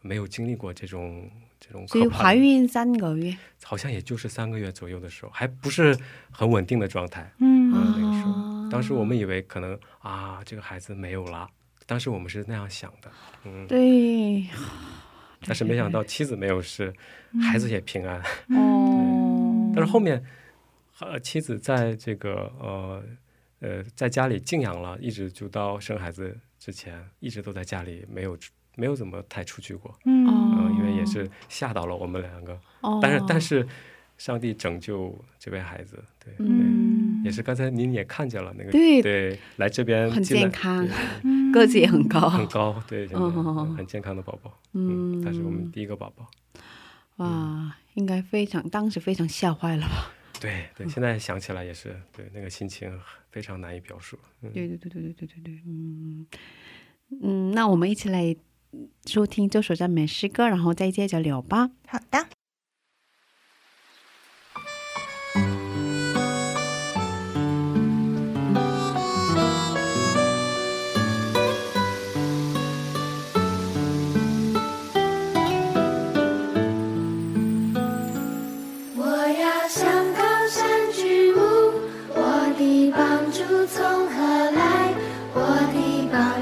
[0.00, 5.96] 没有经历过这种这种所以怀孕三个月，好像也就是三个月左右的时候，还不是
[6.30, 7.28] 很稳定的状态。
[7.40, 8.62] 嗯嗯，那个时哦。
[8.64, 11.48] 候，当时我们以为可能啊，这个孩子没有了，
[11.84, 13.10] 当时我们是那样想的，
[13.44, 14.46] 嗯，对，
[15.44, 16.94] 但是没想到妻子没有事，
[17.42, 18.20] 孩子也平安。
[18.56, 20.24] 哦，但是后面，
[21.00, 23.02] 呃，妻子在这个呃
[23.66, 28.38] 呃在家里静养了，一直就到生孩子之前，一直都在家里，没有
[28.76, 32.56] 没有怎么太出去过，嗯嗯、因为也是吓到了我们两个。
[32.82, 33.00] 哦。
[33.02, 33.66] 但是但是，
[34.18, 36.32] 上帝拯救这位孩子，对，
[37.24, 37.42] 也是。
[37.42, 40.86] 刚才您也看见了那个，对对，来这边很健康
[41.52, 45.20] 个子也很高，很高，对，现在哦很健康的宝宝，嗯。
[45.20, 46.30] 嗯，他是我们第一个宝宝，
[47.16, 50.12] 哇，应该非常当时非常吓坏了吧？
[50.40, 56.26] 对对现在想起来也是对那个心情非常难以表述对对对对对对对对嗯
[57.22, 58.34] 嗯那我们一起来
[59.06, 61.70] 收听这首赞美诗歌然后再接着聊吧。
[61.86, 62.35] 好的。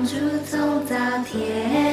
[0.07, 1.84] 铸造造天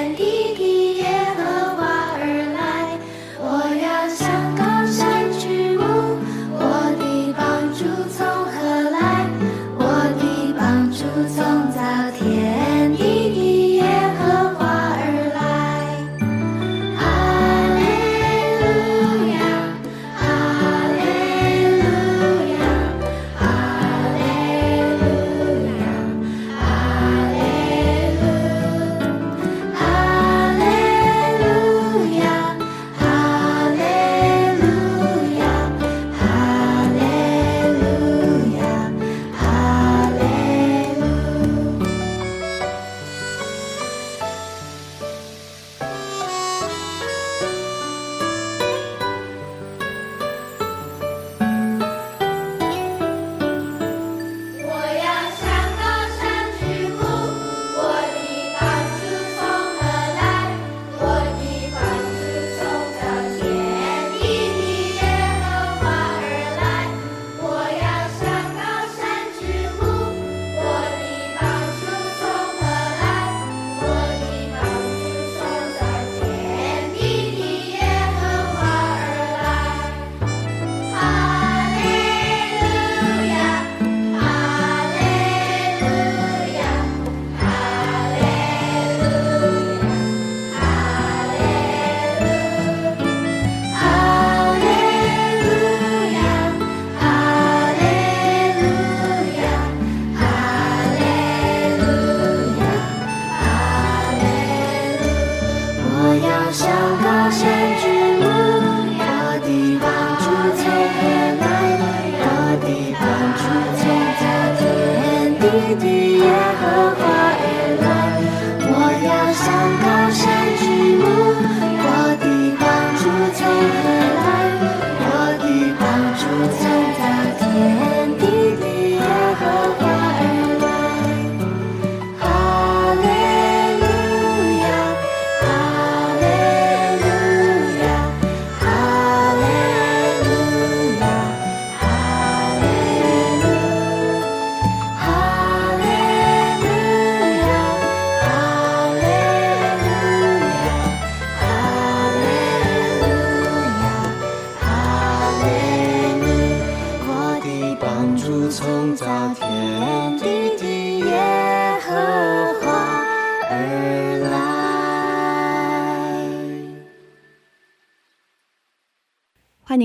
[115.51, 116.23] 地的耶
[116.61, 117.00] 和华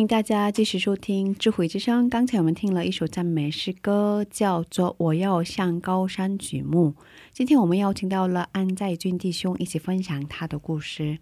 [0.06, 2.08] 大家继续收听智慧之声。
[2.08, 6.94] 刚才我们听了一首赞美诗歌，叫做《我要向高山举目》。
[7.32, 11.18] 今天我们邀请到了安在军弟兄一起分享他的故事。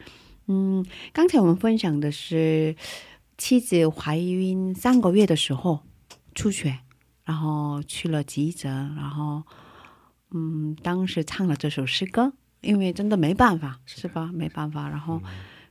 [0.49, 2.76] 嗯，刚才我们分享的是
[3.39, 5.80] 妻子怀孕三个月的时候
[6.35, 6.80] 出血，
[7.24, 9.45] 然后去了急诊，然后
[10.32, 14.30] 嗯，当时唱了这首诗歌，因为真的没办法，是吧？
[14.35, 15.22] 没办法，然后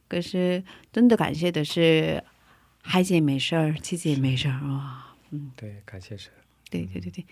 [0.08, 2.24] 可是真的感谢的是。
[2.86, 6.32] 孩子也没事儿，妻子也没事儿哇，嗯，对，感谢神。
[6.70, 7.26] 对对对对，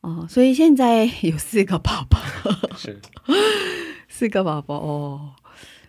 [0.00, 2.18] 哦，所以现在有四个宝宝，
[2.76, 3.00] 是。
[4.08, 5.32] 四个宝宝哦。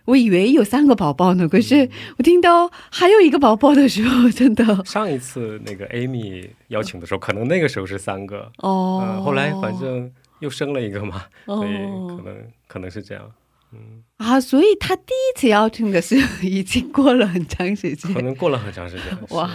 [0.04, 4.84] 我以为有三个宝宝呢，可是我听到还有一个宝宝的时候，真的。
[4.84, 13.32] 上一次那个 Amy 邀请的时候，可能那个时候是三个哦、呃后来反正又生了一个嘛，哦所以可能可能是这样。
[13.76, 19.18] 嗯，啊，所以他第一次邀请的是已经过了很长时间，可能过了很长时间。
[19.36, 19.48] 哇，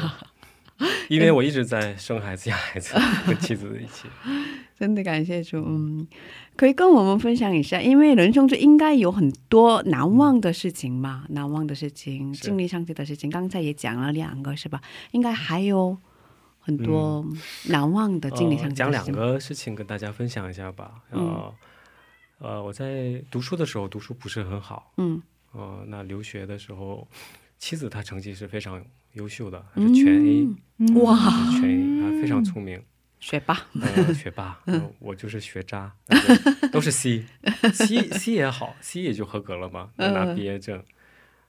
[1.10, 2.96] 因为我一直在生孩子养孩子，
[3.26, 4.08] 跟妻子一起。
[4.80, 6.08] 真的感谢主，嗯，
[6.56, 14.82] 可以跟我们分享一下，因为人生中应该有很多难忘的事情嘛，难忘的事情，经历上帝的事情，刚才也讲了两个是吧？
[15.12, 15.96] 应该还有
[16.60, 17.24] 很多
[17.66, 19.12] 难忘的经历上帝的呃讲两。
[19.12, 20.94] 个事情跟大家分享一下吧。
[21.12, 21.54] 呃，
[22.42, 25.22] 呃，我在读书的时候读书不是很好，嗯
[25.52, 27.08] 呃，那留学的时候
[27.60, 28.84] 妻子她成绩是非常
[29.14, 30.48] 优秀的，她是全 A，、
[30.80, 32.82] 嗯哇，是全 A，她非常聪明。
[33.20, 35.94] 学霸，呃，学霸， 呃我就是学渣，
[36.72, 40.84] 都是 C，C C 也好，C 也就合格了嘛，能拿嗯毕业证。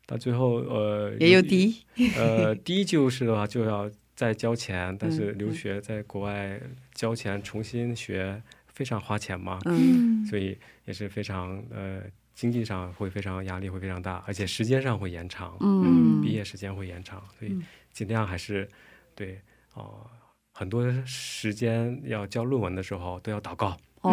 [0.05, 1.87] 到最后，呃，也有 D，
[2.19, 6.61] 呃，D 就是的话就要再交钱，但是嗯留学在国外
[6.93, 8.43] 交钱重新学
[8.73, 10.25] 非常花钱嘛，嗯。
[10.27, 12.03] 所以也是非常呃
[12.35, 16.21] 经济上会非常压力会非常大，而且时间上会延长，嗯。
[16.23, 17.59] 毕业时间会延长，所以
[17.93, 18.69] 尽量还是
[19.15, 19.41] 对
[19.75, 20.07] 哦、
[20.53, 24.13] 很多时间要交论文的时候都要祷告，哦，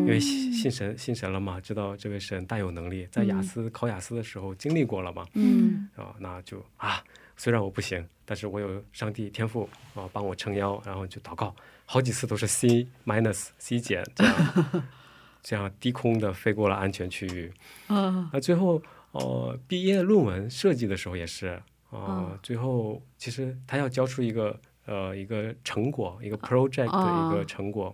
[0.00, 5.88] 因为信信神信神了嘛，知道这位神大有能力，在雅思、考雅思的时候经历过了嘛，嗯。
[5.94, 7.04] 啊，那就啊，
[7.36, 11.54] 虽然我不行，但是我有上帝天赋啊，帮我撑腰，然后就祷告，
[11.84, 14.82] 好几次都是 C minus C 减这样，
[15.42, 17.52] 这样低空的飞过了安全区域。
[17.86, 18.82] 啊那最后
[19.12, 21.48] 呃，毕业论文设计的时候也是
[21.90, 27.92] 啊、嗯最后其实他要交出一个呃一个成果，一个 project 的一个哦成果，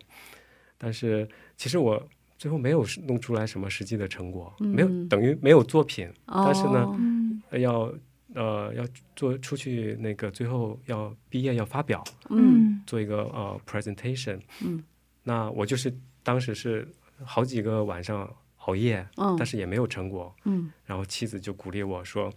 [0.79, 2.09] 但是其实我。
[2.41, 6.89] 最后没有弄出来什么实际的成果，没有嗯等于没有作品，但是呢，
[7.61, 7.93] 要
[8.35, 8.85] 呃要
[9.17, 14.41] 做出去那个最后要毕业要发表，嗯做一个呃 presentation。
[14.65, 14.83] 嗯，
[15.23, 16.87] 那我就是当时是
[17.25, 18.29] 好几个晚上
[18.67, 20.35] 熬夜，嗯但是也没有成果。
[20.45, 22.33] 嗯然后妻子就鼓励我说：“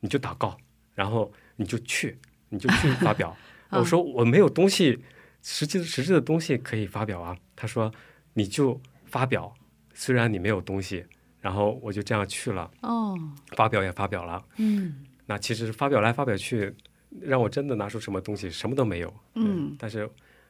[0.00, 0.56] 你就祷告，
[0.94, 2.18] 然后你就去，
[2.48, 3.36] 你就去发表。
[3.70, 4.98] 嗯我说：“我没有东西，
[5.42, 7.92] 实际实质的东西可以发表啊。”他说
[8.32, 9.54] ：“你就发表，
[9.92, 11.04] 虽然你没有东西。”
[11.40, 13.16] 然后我就这样去了，哦
[13.56, 14.44] 发表也发表了。
[14.56, 16.74] 嗯那其实发表来发表去，
[17.20, 19.14] 让我真的拿出什么东西，什么都没有。
[19.34, 20.08] 嗯但是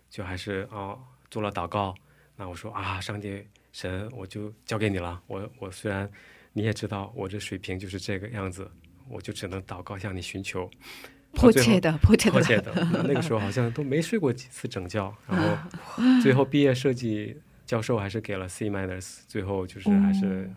[0.08, 0.96] 就还是啊、
[1.28, 1.92] 做了祷告。
[2.36, 5.20] 那我说啊，上帝神，我就交给你了。
[5.26, 6.08] 我我虽然
[6.52, 8.70] 你也知道我这水平就是这个样子，
[9.08, 10.70] 我就只能祷告向你寻求。
[11.34, 12.72] 迫切的迫切的迫切的。
[12.92, 15.58] 那那个时候好像都没睡过几次整觉，然后
[16.22, 20.48] 最后毕业设计教授还是给了 C minus，最后就是还是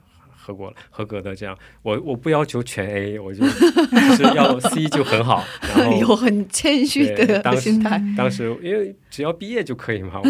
[0.42, 1.58] 合格了合格的这样。
[1.84, 5.44] 我我不要求全 A，我就就是要 C 就很好。
[5.62, 10.22] 然后 有很谦虚的当时心态，当时因为只要毕业就可以嘛，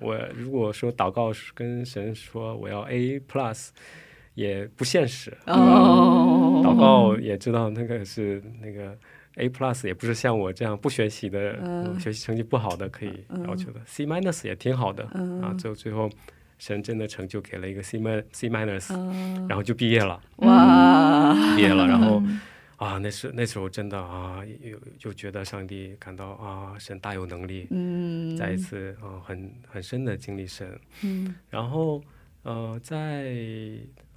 [0.00, 3.68] 我 我如果说祷告跟神说我要 A plus，
[4.34, 5.36] 也不现实。
[5.46, 8.96] 哦，祷告也知道那个是那个
[9.36, 11.58] A plus，也不是像我这样不学习的、
[11.98, 13.80] 学习成绩不好的可以要求的。
[13.86, 16.10] C minus 也挺好的、嗯啊，最后最后
[16.62, 19.48] 神真的成就给了一个 C min C minus，、嗯。
[19.48, 22.22] 然后就毕业了，哇，毕业了，然后。
[22.76, 30.78] 啊，那时那时候真的啊，又就觉得上帝感到啊，神大有能力，嗯，再一次啊，很很深的经历神。
[31.02, 31.34] 嗯。
[31.50, 32.00] 然后
[32.42, 33.34] 呃，在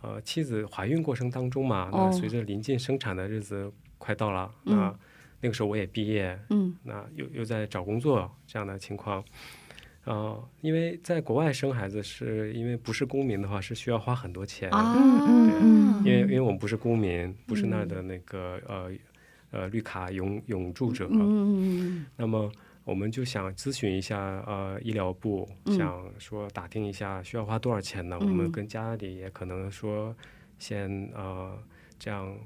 [0.01, 4.75] 呃妻子怀孕过程当中嘛，那哦随着临近生产的日子快到了，嗯。
[4.75, 4.95] 那
[5.41, 6.75] 那个时候我也毕业，嗯。
[6.83, 9.23] 那又又在找工作这样的情况。
[10.05, 14.69] 呃，因为在国外生孩子是因为不是公民的话，是需要花很多钱。
[14.69, 14.95] 啊，
[16.05, 18.91] 因为因为我们不是公民，不是那儿的那个、呃
[19.51, 22.51] 呃绿卡永永住者，嗯那么
[22.83, 25.75] 我们就想咨询一下呃医疗部，嗯。
[25.75, 28.17] 想说打听一下需要花多少钱呢？
[28.21, 30.15] 嗯我们跟家里也可能说
[30.59, 31.57] 先呃
[31.97, 32.37] 这样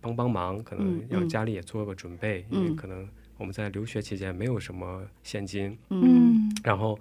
[0.00, 1.06] 帮帮忙，可能嗯嗯。
[1.10, 2.76] 让家里也做个准备，因为嗯。
[2.76, 3.08] 可能
[3.40, 6.54] 我们在留学期间没有什么现金，嗯。
[6.62, 6.96] 然后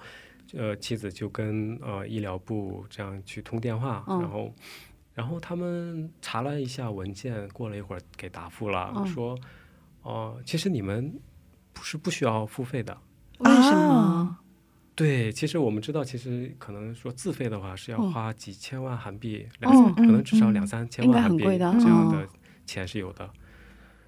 [0.54, 4.22] 呃妻子就跟呃医疗部这样去通电话，嗯。
[4.22, 4.56] 然后
[5.14, 9.06] 然后他们查了一下文件，过了一会儿给答复了，嗯。
[9.06, 9.38] 说
[10.02, 11.14] 哦、其实你们
[11.74, 12.98] 不是不需要付费的。
[13.40, 14.38] 为什么？
[14.96, 18.12] 对，其实我们知道，其实可能说自费的话是要嗯。
[18.14, 20.54] 花几千万韩币，两、嗯可能至少嗯。
[20.54, 22.12] 两三千万韩币这样嗯。
[22.12, 22.28] 的
[22.66, 23.30] 钱是有的。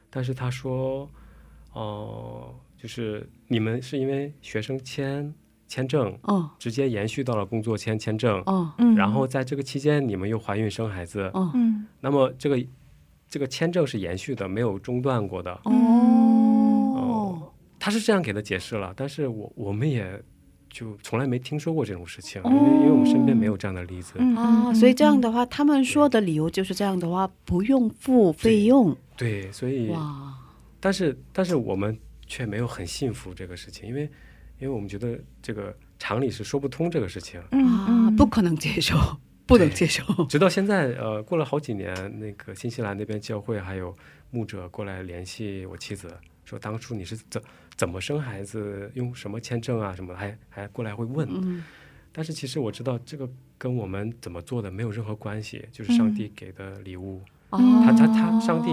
[0.09, 1.09] 但是他说，
[1.73, 5.33] 哦、就是你们是因为学生签
[5.67, 12.61] 签证哦直接延续到了工作签签证，哦嗯然后在这个期间你们又怀孕生孩子，哦嗯那么这个
[13.29, 15.51] 这个签证是延续的，没有中断过的。
[15.63, 20.21] 哦他是这样给的解释了，但是我我们也
[20.69, 24.13] 就从来没听说过这种事情，哦因为因为我们身边没有这样的例子。
[24.19, 30.31] 嗯啊，所以这样的话，他们说的理由就是这样的话，不用付费用对，所以哇，
[30.81, 34.01] 但是但是我们却没有很信服这个事情，因为
[34.59, 37.39] 因为我们觉得这个常理是说不通这个事情。
[37.51, 38.97] 啊，不可能接受，
[39.45, 40.03] 不能接受。
[40.25, 43.95] 直到现在，呃，过了好几年，那个新西兰那边教会还有
[44.31, 46.13] 牧者过来联系我妻子，
[46.43, 47.41] 说当初你是怎
[47.75, 51.27] 怎么生孩子，用什么签证啊什么的，还还过来会问。
[51.31, 51.63] 嗯
[52.13, 53.25] 但是其实我知道这个
[53.57, 57.21] 跟我们怎么做的没有任何关系，就是上帝给的礼物。
[57.51, 58.69] 哦他他他上帝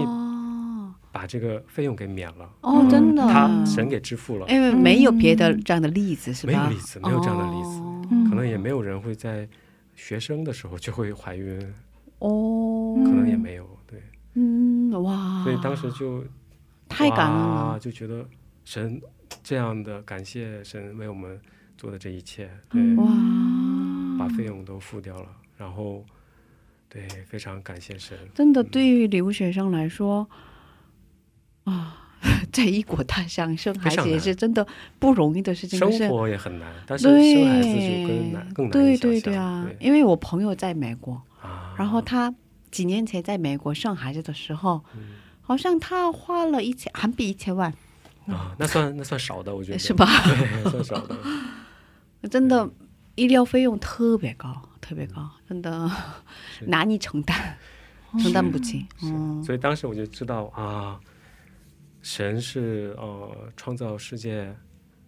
[1.11, 6.53] 把这个费用给免了，哦，真的，他神给支付了，因为没有别的这样的例子，是吧？
[6.53, 9.47] 没有例子，没有这样的例子，哦可能也没有人会在
[9.95, 11.59] 学生的时候就会怀孕，
[12.19, 14.01] 哦，可能也没有，对，
[14.35, 16.23] 嗯，哇，所以当时就
[16.87, 18.25] 太感恩了，就觉得
[18.65, 19.01] 神
[19.43, 21.39] 这样的感谢神为我们
[21.77, 23.05] 做的这一切，对，哇，
[24.17, 24.29] 把。
[24.37, 26.05] 费用都付掉了，然后
[26.87, 30.29] 对，非常感谢神，真的对于留学生来说，
[31.69, 31.95] 啊，
[32.51, 34.65] 在异国他乡生孩子也是真的
[34.99, 42.33] 不容易的事情，生活也很难，但是对，生孩子就更难，更难对对对啊，对因为我朋友在美国，啊，然后他
[42.71, 45.15] 几年前在美国生孩子的时候，嗯。
[45.41, 47.73] 好像他花了一千韩币一千万，
[48.27, 49.79] 啊，那算那算少的，我觉得。
[49.79, 50.05] 是吧？
[50.63, 51.17] 对，算少的，
[52.29, 52.69] 真的
[53.15, 55.89] 医疗费用特别高，特别高，真的
[56.55, 56.65] 是。
[56.69, 57.57] 难以承担，
[58.19, 58.85] 承担不起。
[59.01, 60.99] 嗯，所以当时我就知道啊，
[62.01, 64.55] 神是呃创造世界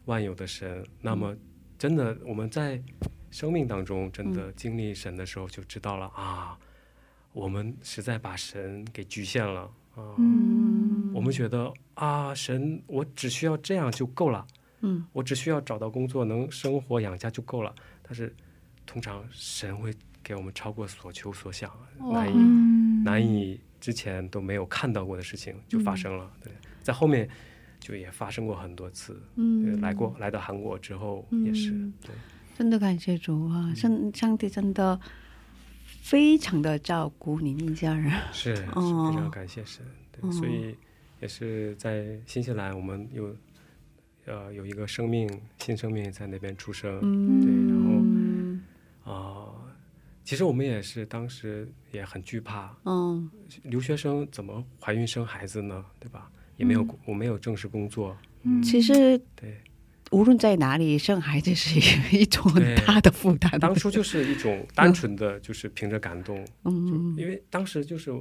[0.05, 0.85] 万有的神。
[1.01, 1.35] 那么，
[1.77, 2.81] 真的我们在
[3.29, 6.57] 生命当中真的经历神的时候，就知道了啊，
[7.33, 9.61] 我们实在把神给局限了
[9.95, 10.15] 啊。
[10.17, 14.47] 嗯我们觉得啊，神我只需要这样就够了，
[14.79, 17.73] 嗯，我只需要找到工作能生活养家就够了。
[18.01, 18.33] 但是，
[18.85, 21.69] 通常神会给我们超过所求所想，
[21.99, 26.31] 难以嗯难以之前都没有看到过的事情就发生了。
[26.41, 27.27] 对，在后面
[27.79, 29.21] 就也发生过很多次。
[29.35, 32.11] 嗯来过来到韩国之后也是，嗯对，
[32.57, 34.99] 真的感谢主啊，上上帝真的
[36.01, 38.11] 非常的照顾您一家人。
[38.31, 39.85] 是非常感谢神。
[40.11, 40.75] 对，哦所以
[41.21, 43.35] 也是在新西兰，我们有
[44.25, 45.29] 呃有一个生命
[45.59, 46.99] 新生命在那边出生。
[47.01, 48.63] 嗯，对然后嗯
[49.03, 49.49] 啊、
[50.23, 53.29] 其实我们也是当时也很惧怕，嗯
[53.63, 55.83] 留学生怎么怀孕生孩子呢？
[55.99, 56.31] 对吧？
[56.61, 59.57] 也没有、我没有正式工作，嗯，其实对，
[60.11, 61.79] 无论在哪里生孩子是
[62.15, 63.59] 一种很大的负担。
[63.59, 68.13] 当初就是一种单纯的，就是凭着感动，嗯因为当时就是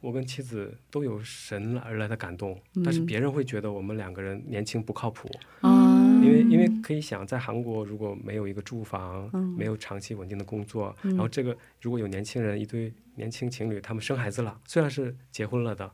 [0.00, 2.84] 我跟妻子都有神而来的感动，嗯。
[2.84, 5.28] 但是别人会觉得我们两个人年轻不靠谱，
[5.62, 9.42] 啊，因为因为可以想，在韩国如果没有一个住房，嗯。
[9.58, 11.10] 没有长期稳定的工作，嗯。
[11.16, 15.90] 然后这个如果有年轻人一对年轻情侣，他们生孩子了，虽然是结婚了的，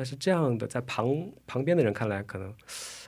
[0.00, 2.50] 但是这样的在旁旁边的人看来，可能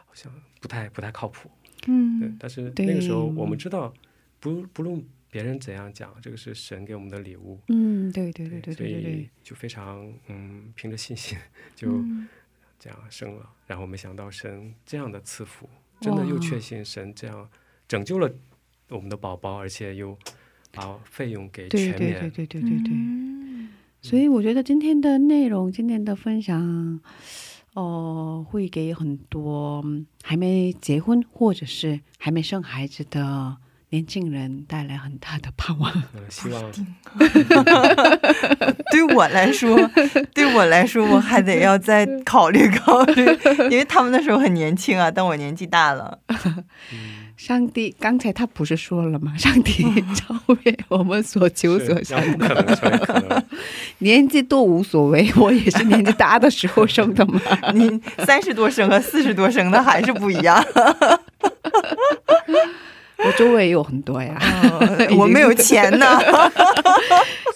[0.05, 0.31] 好像
[0.61, 1.51] 不太不太靠谱。
[1.87, 3.95] 嗯对嗯，但是那个时候我们知道，
[4.39, 7.59] 不不论别人怎样讲，这个是神给我们的礼物。
[7.69, 11.39] 嗯，对对对对所以对对对，就非常嗯，凭着信心
[11.75, 12.29] 就嗯
[12.79, 13.51] 这样生了。
[13.67, 15.67] 然后没想到神这样的赐福，
[15.99, 17.49] 真的又确信神这样
[17.89, 18.31] 拯救了
[18.91, 20.15] 我们的宝宝，而且又
[20.71, 22.21] 把费用给对对全免。
[22.21, 22.93] 对对对对对。
[22.93, 23.42] 嗯
[24.03, 27.01] 所以我觉得今天的内容，今天的分享，
[27.75, 33.57] 哦、会给很多嗯还没结婚或者是还没生孩子的
[33.91, 35.91] 年轻人带来很大的盼望。
[36.15, 36.73] 嗯，希望。
[38.91, 39.79] 对我来说，
[40.35, 43.25] 对我来说，我还得要再 考虑考虑，
[43.71, 46.19] 因为他们那时候很年轻啊，但我年纪大了。
[47.37, 49.35] 上帝刚才他不是说了吗？
[49.39, 49.83] 上帝
[50.15, 53.43] 超越我们所求所是想让不可能成为可能。
[53.99, 57.41] 年纪都无所谓，我也是年纪大的时候生的嘛。
[57.75, 60.65] 你三十多生和四十多生的还是不一样。
[63.19, 64.37] 我周围也有很多呀。
[65.17, 66.21] 我没有钱呢，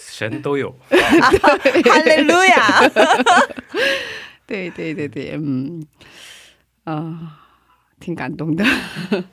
[0.01, 2.89] 神都有，哈利路亚。
[4.45, 5.85] 对对对对，嗯，
[6.85, 7.46] 啊、
[7.99, 8.65] 挺感动的。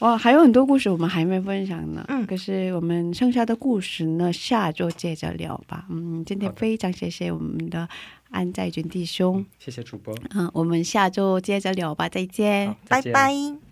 [0.00, 2.04] 哇，还有很多故事我们还没分享呢。
[2.08, 5.86] 嗯可是我们剩下的故事呢，下周接着聊吧。
[5.90, 7.88] 嗯，今天非常谢谢我们的
[8.30, 9.46] 安在军弟兄。
[9.60, 12.08] 谢谢主播，嗯，我们下周接着聊吧。
[12.08, 13.71] 再见拜拜。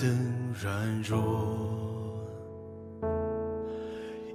[0.00, 0.08] 等
[0.62, 1.56] 软弱，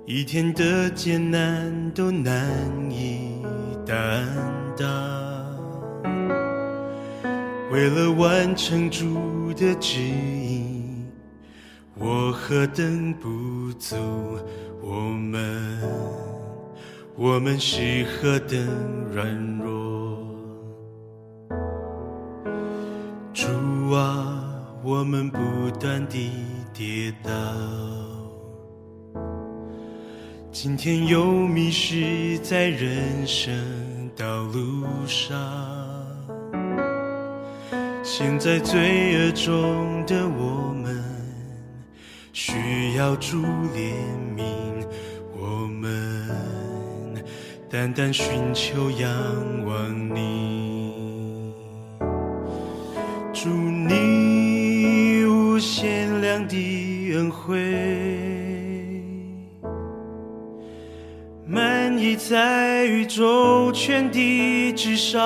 [0.06, 2.50] 一天的艰难都难
[2.90, 3.42] 以
[3.86, 4.28] 担
[4.78, 4.88] 当。
[7.72, 11.06] 为了完成主的旨意，
[11.96, 13.96] 我何等不足，
[14.82, 15.80] 我们，
[17.16, 18.58] 我们是何等
[19.14, 19.59] 软弱。
[25.10, 25.40] 我们不
[25.80, 26.30] 断地
[26.72, 27.32] 跌倒，
[30.52, 33.52] 今天又迷失在人生
[34.16, 35.36] 道路上。
[38.04, 41.04] 现在罪恶中的我们
[42.32, 43.38] 需要主
[43.74, 43.96] 怜
[44.38, 44.86] 悯，
[45.36, 47.26] 我们
[47.68, 49.10] 单单寻求仰
[49.66, 51.56] 望你。
[53.34, 53.79] 祝你。
[56.30, 57.58] 样的恩惠，
[61.48, 65.20] 满溢在宇宙全地之上，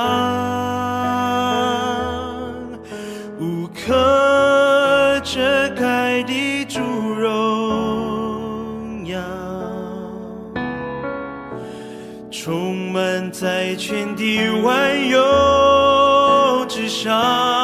[3.38, 5.42] 无可遮
[5.76, 6.80] 盖的主
[7.20, 9.20] 荣耀，
[12.32, 17.63] 充满在全地万有之上。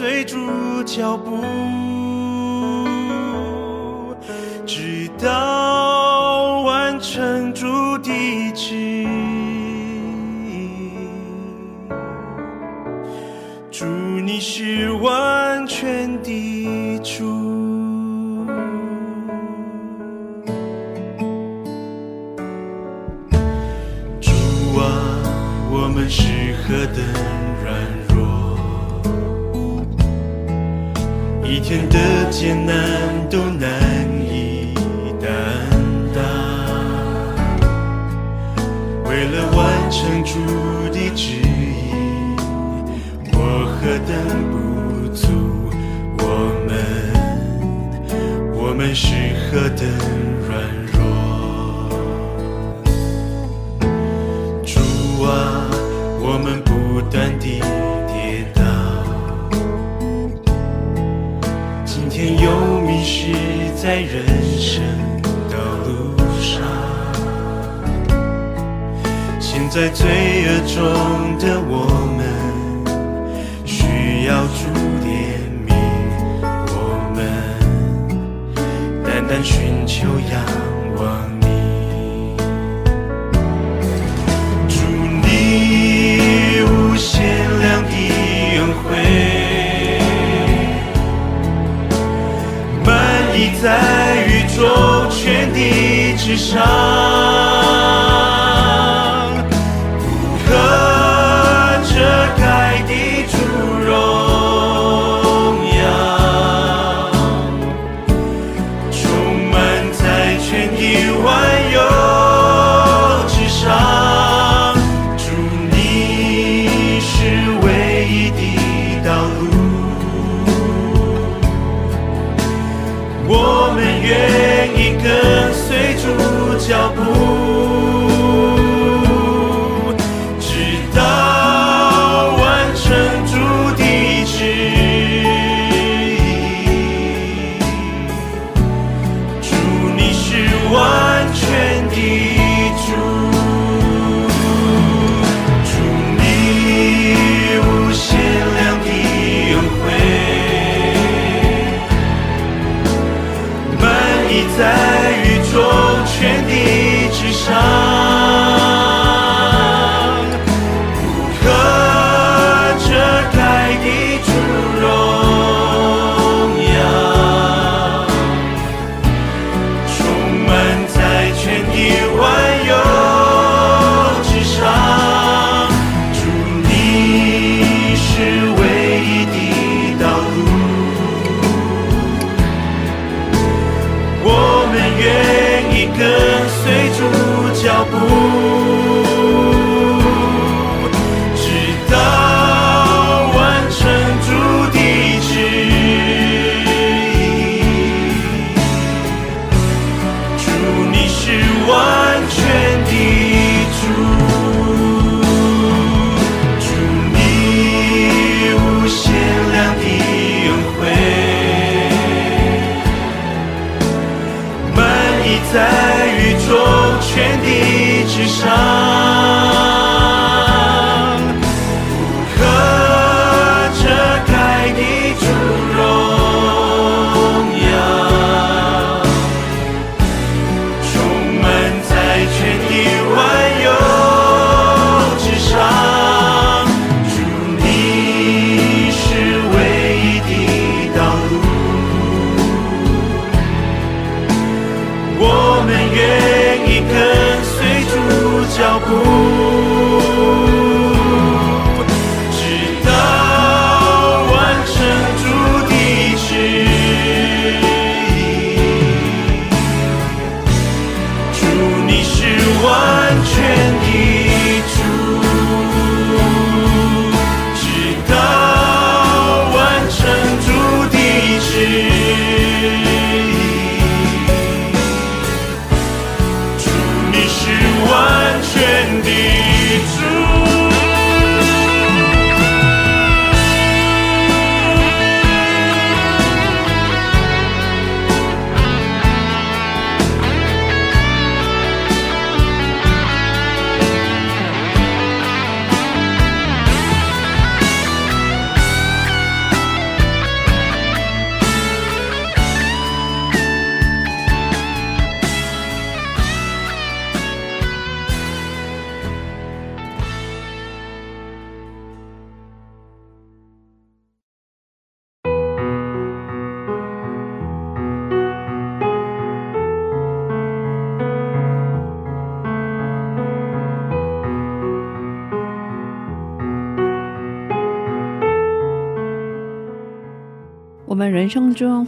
[0.00, 1.89] 追逐脚步。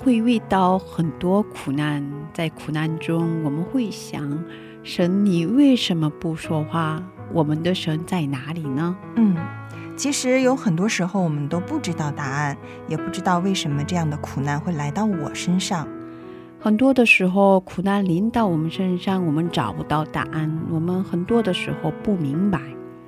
[0.02, 4.36] 会遇到很多苦难，在苦难中，我们会想：
[4.82, 7.00] 神，你为什么不说话？
[7.32, 8.96] 我们的神在哪里呢？
[9.14, 9.36] 嗯，
[9.96, 12.56] 其实有很多时候我们都不知道答案，
[12.88, 15.86] 也不知道为什么这样的苦难会来到我身上。
[16.58, 22.60] 很多的时候，苦难临到我们身上，我们找不到答案，我们很多的时候不明白。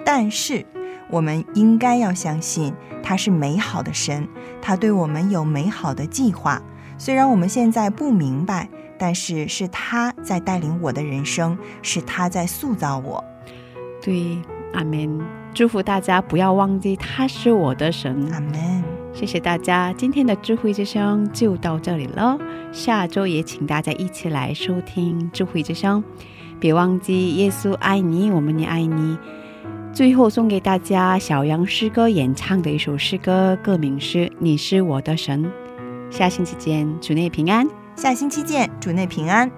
[0.04, 0.64] 但是，
[1.10, 2.72] 我们应该要相信
[3.02, 4.28] 他是美好的神，
[4.62, 6.62] 他对我们有美好的计划。
[6.96, 8.68] 虽然我们现在不明白，
[8.98, 13.22] 但是是他在带领我的人生，是他在塑造我。
[14.02, 14.38] 对，
[14.72, 15.20] 阿门。
[15.52, 18.28] 祝福大家不要忘记他是我的神。
[18.32, 18.82] 阿门。
[19.12, 22.36] 谢谢大家，今天的智慧之声就到这里了。
[22.72, 26.02] 下周也请大家一起来收听智慧之声，
[26.58, 29.16] 别忘记耶稣爱你，我们也爱你。
[29.92, 35.44] 最后送给大家小杨诗歌演唱的一首诗歌，歌名是《你是我的神》。
[36.16, 37.68] 下星期见，主内平安。
[37.96, 39.50] 下星期见，主内平安。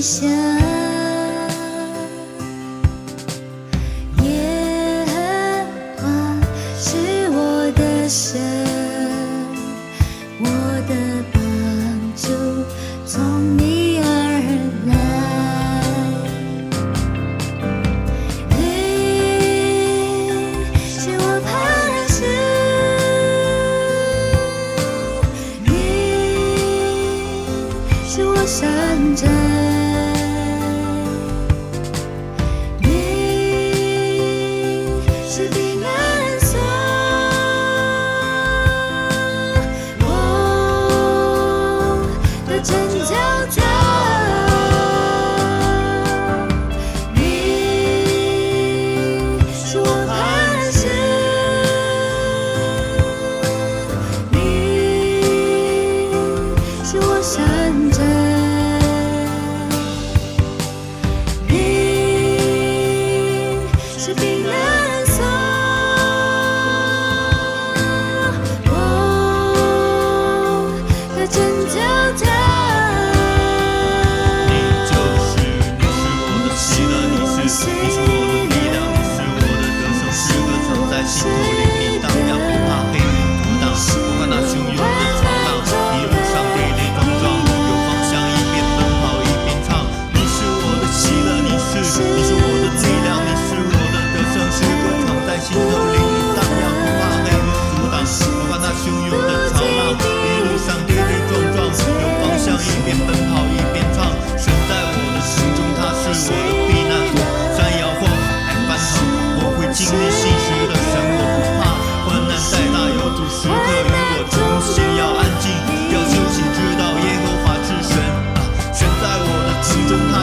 [0.00, 0.55] 想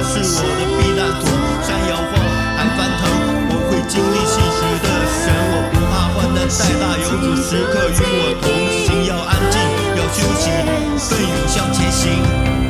[0.03, 1.31] 是我的避难所。
[1.63, 2.11] 山摇晃，
[2.57, 3.01] 海翻腾，
[3.49, 8.45] 我会经历信实的神，我不怕患难再大，有主时刻与我同
[8.83, 9.07] 行。
[9.07, 9.55] 要安静，
[9.95, 10.51] 要休息，
[10.99, 12.62] 奋勇向前行。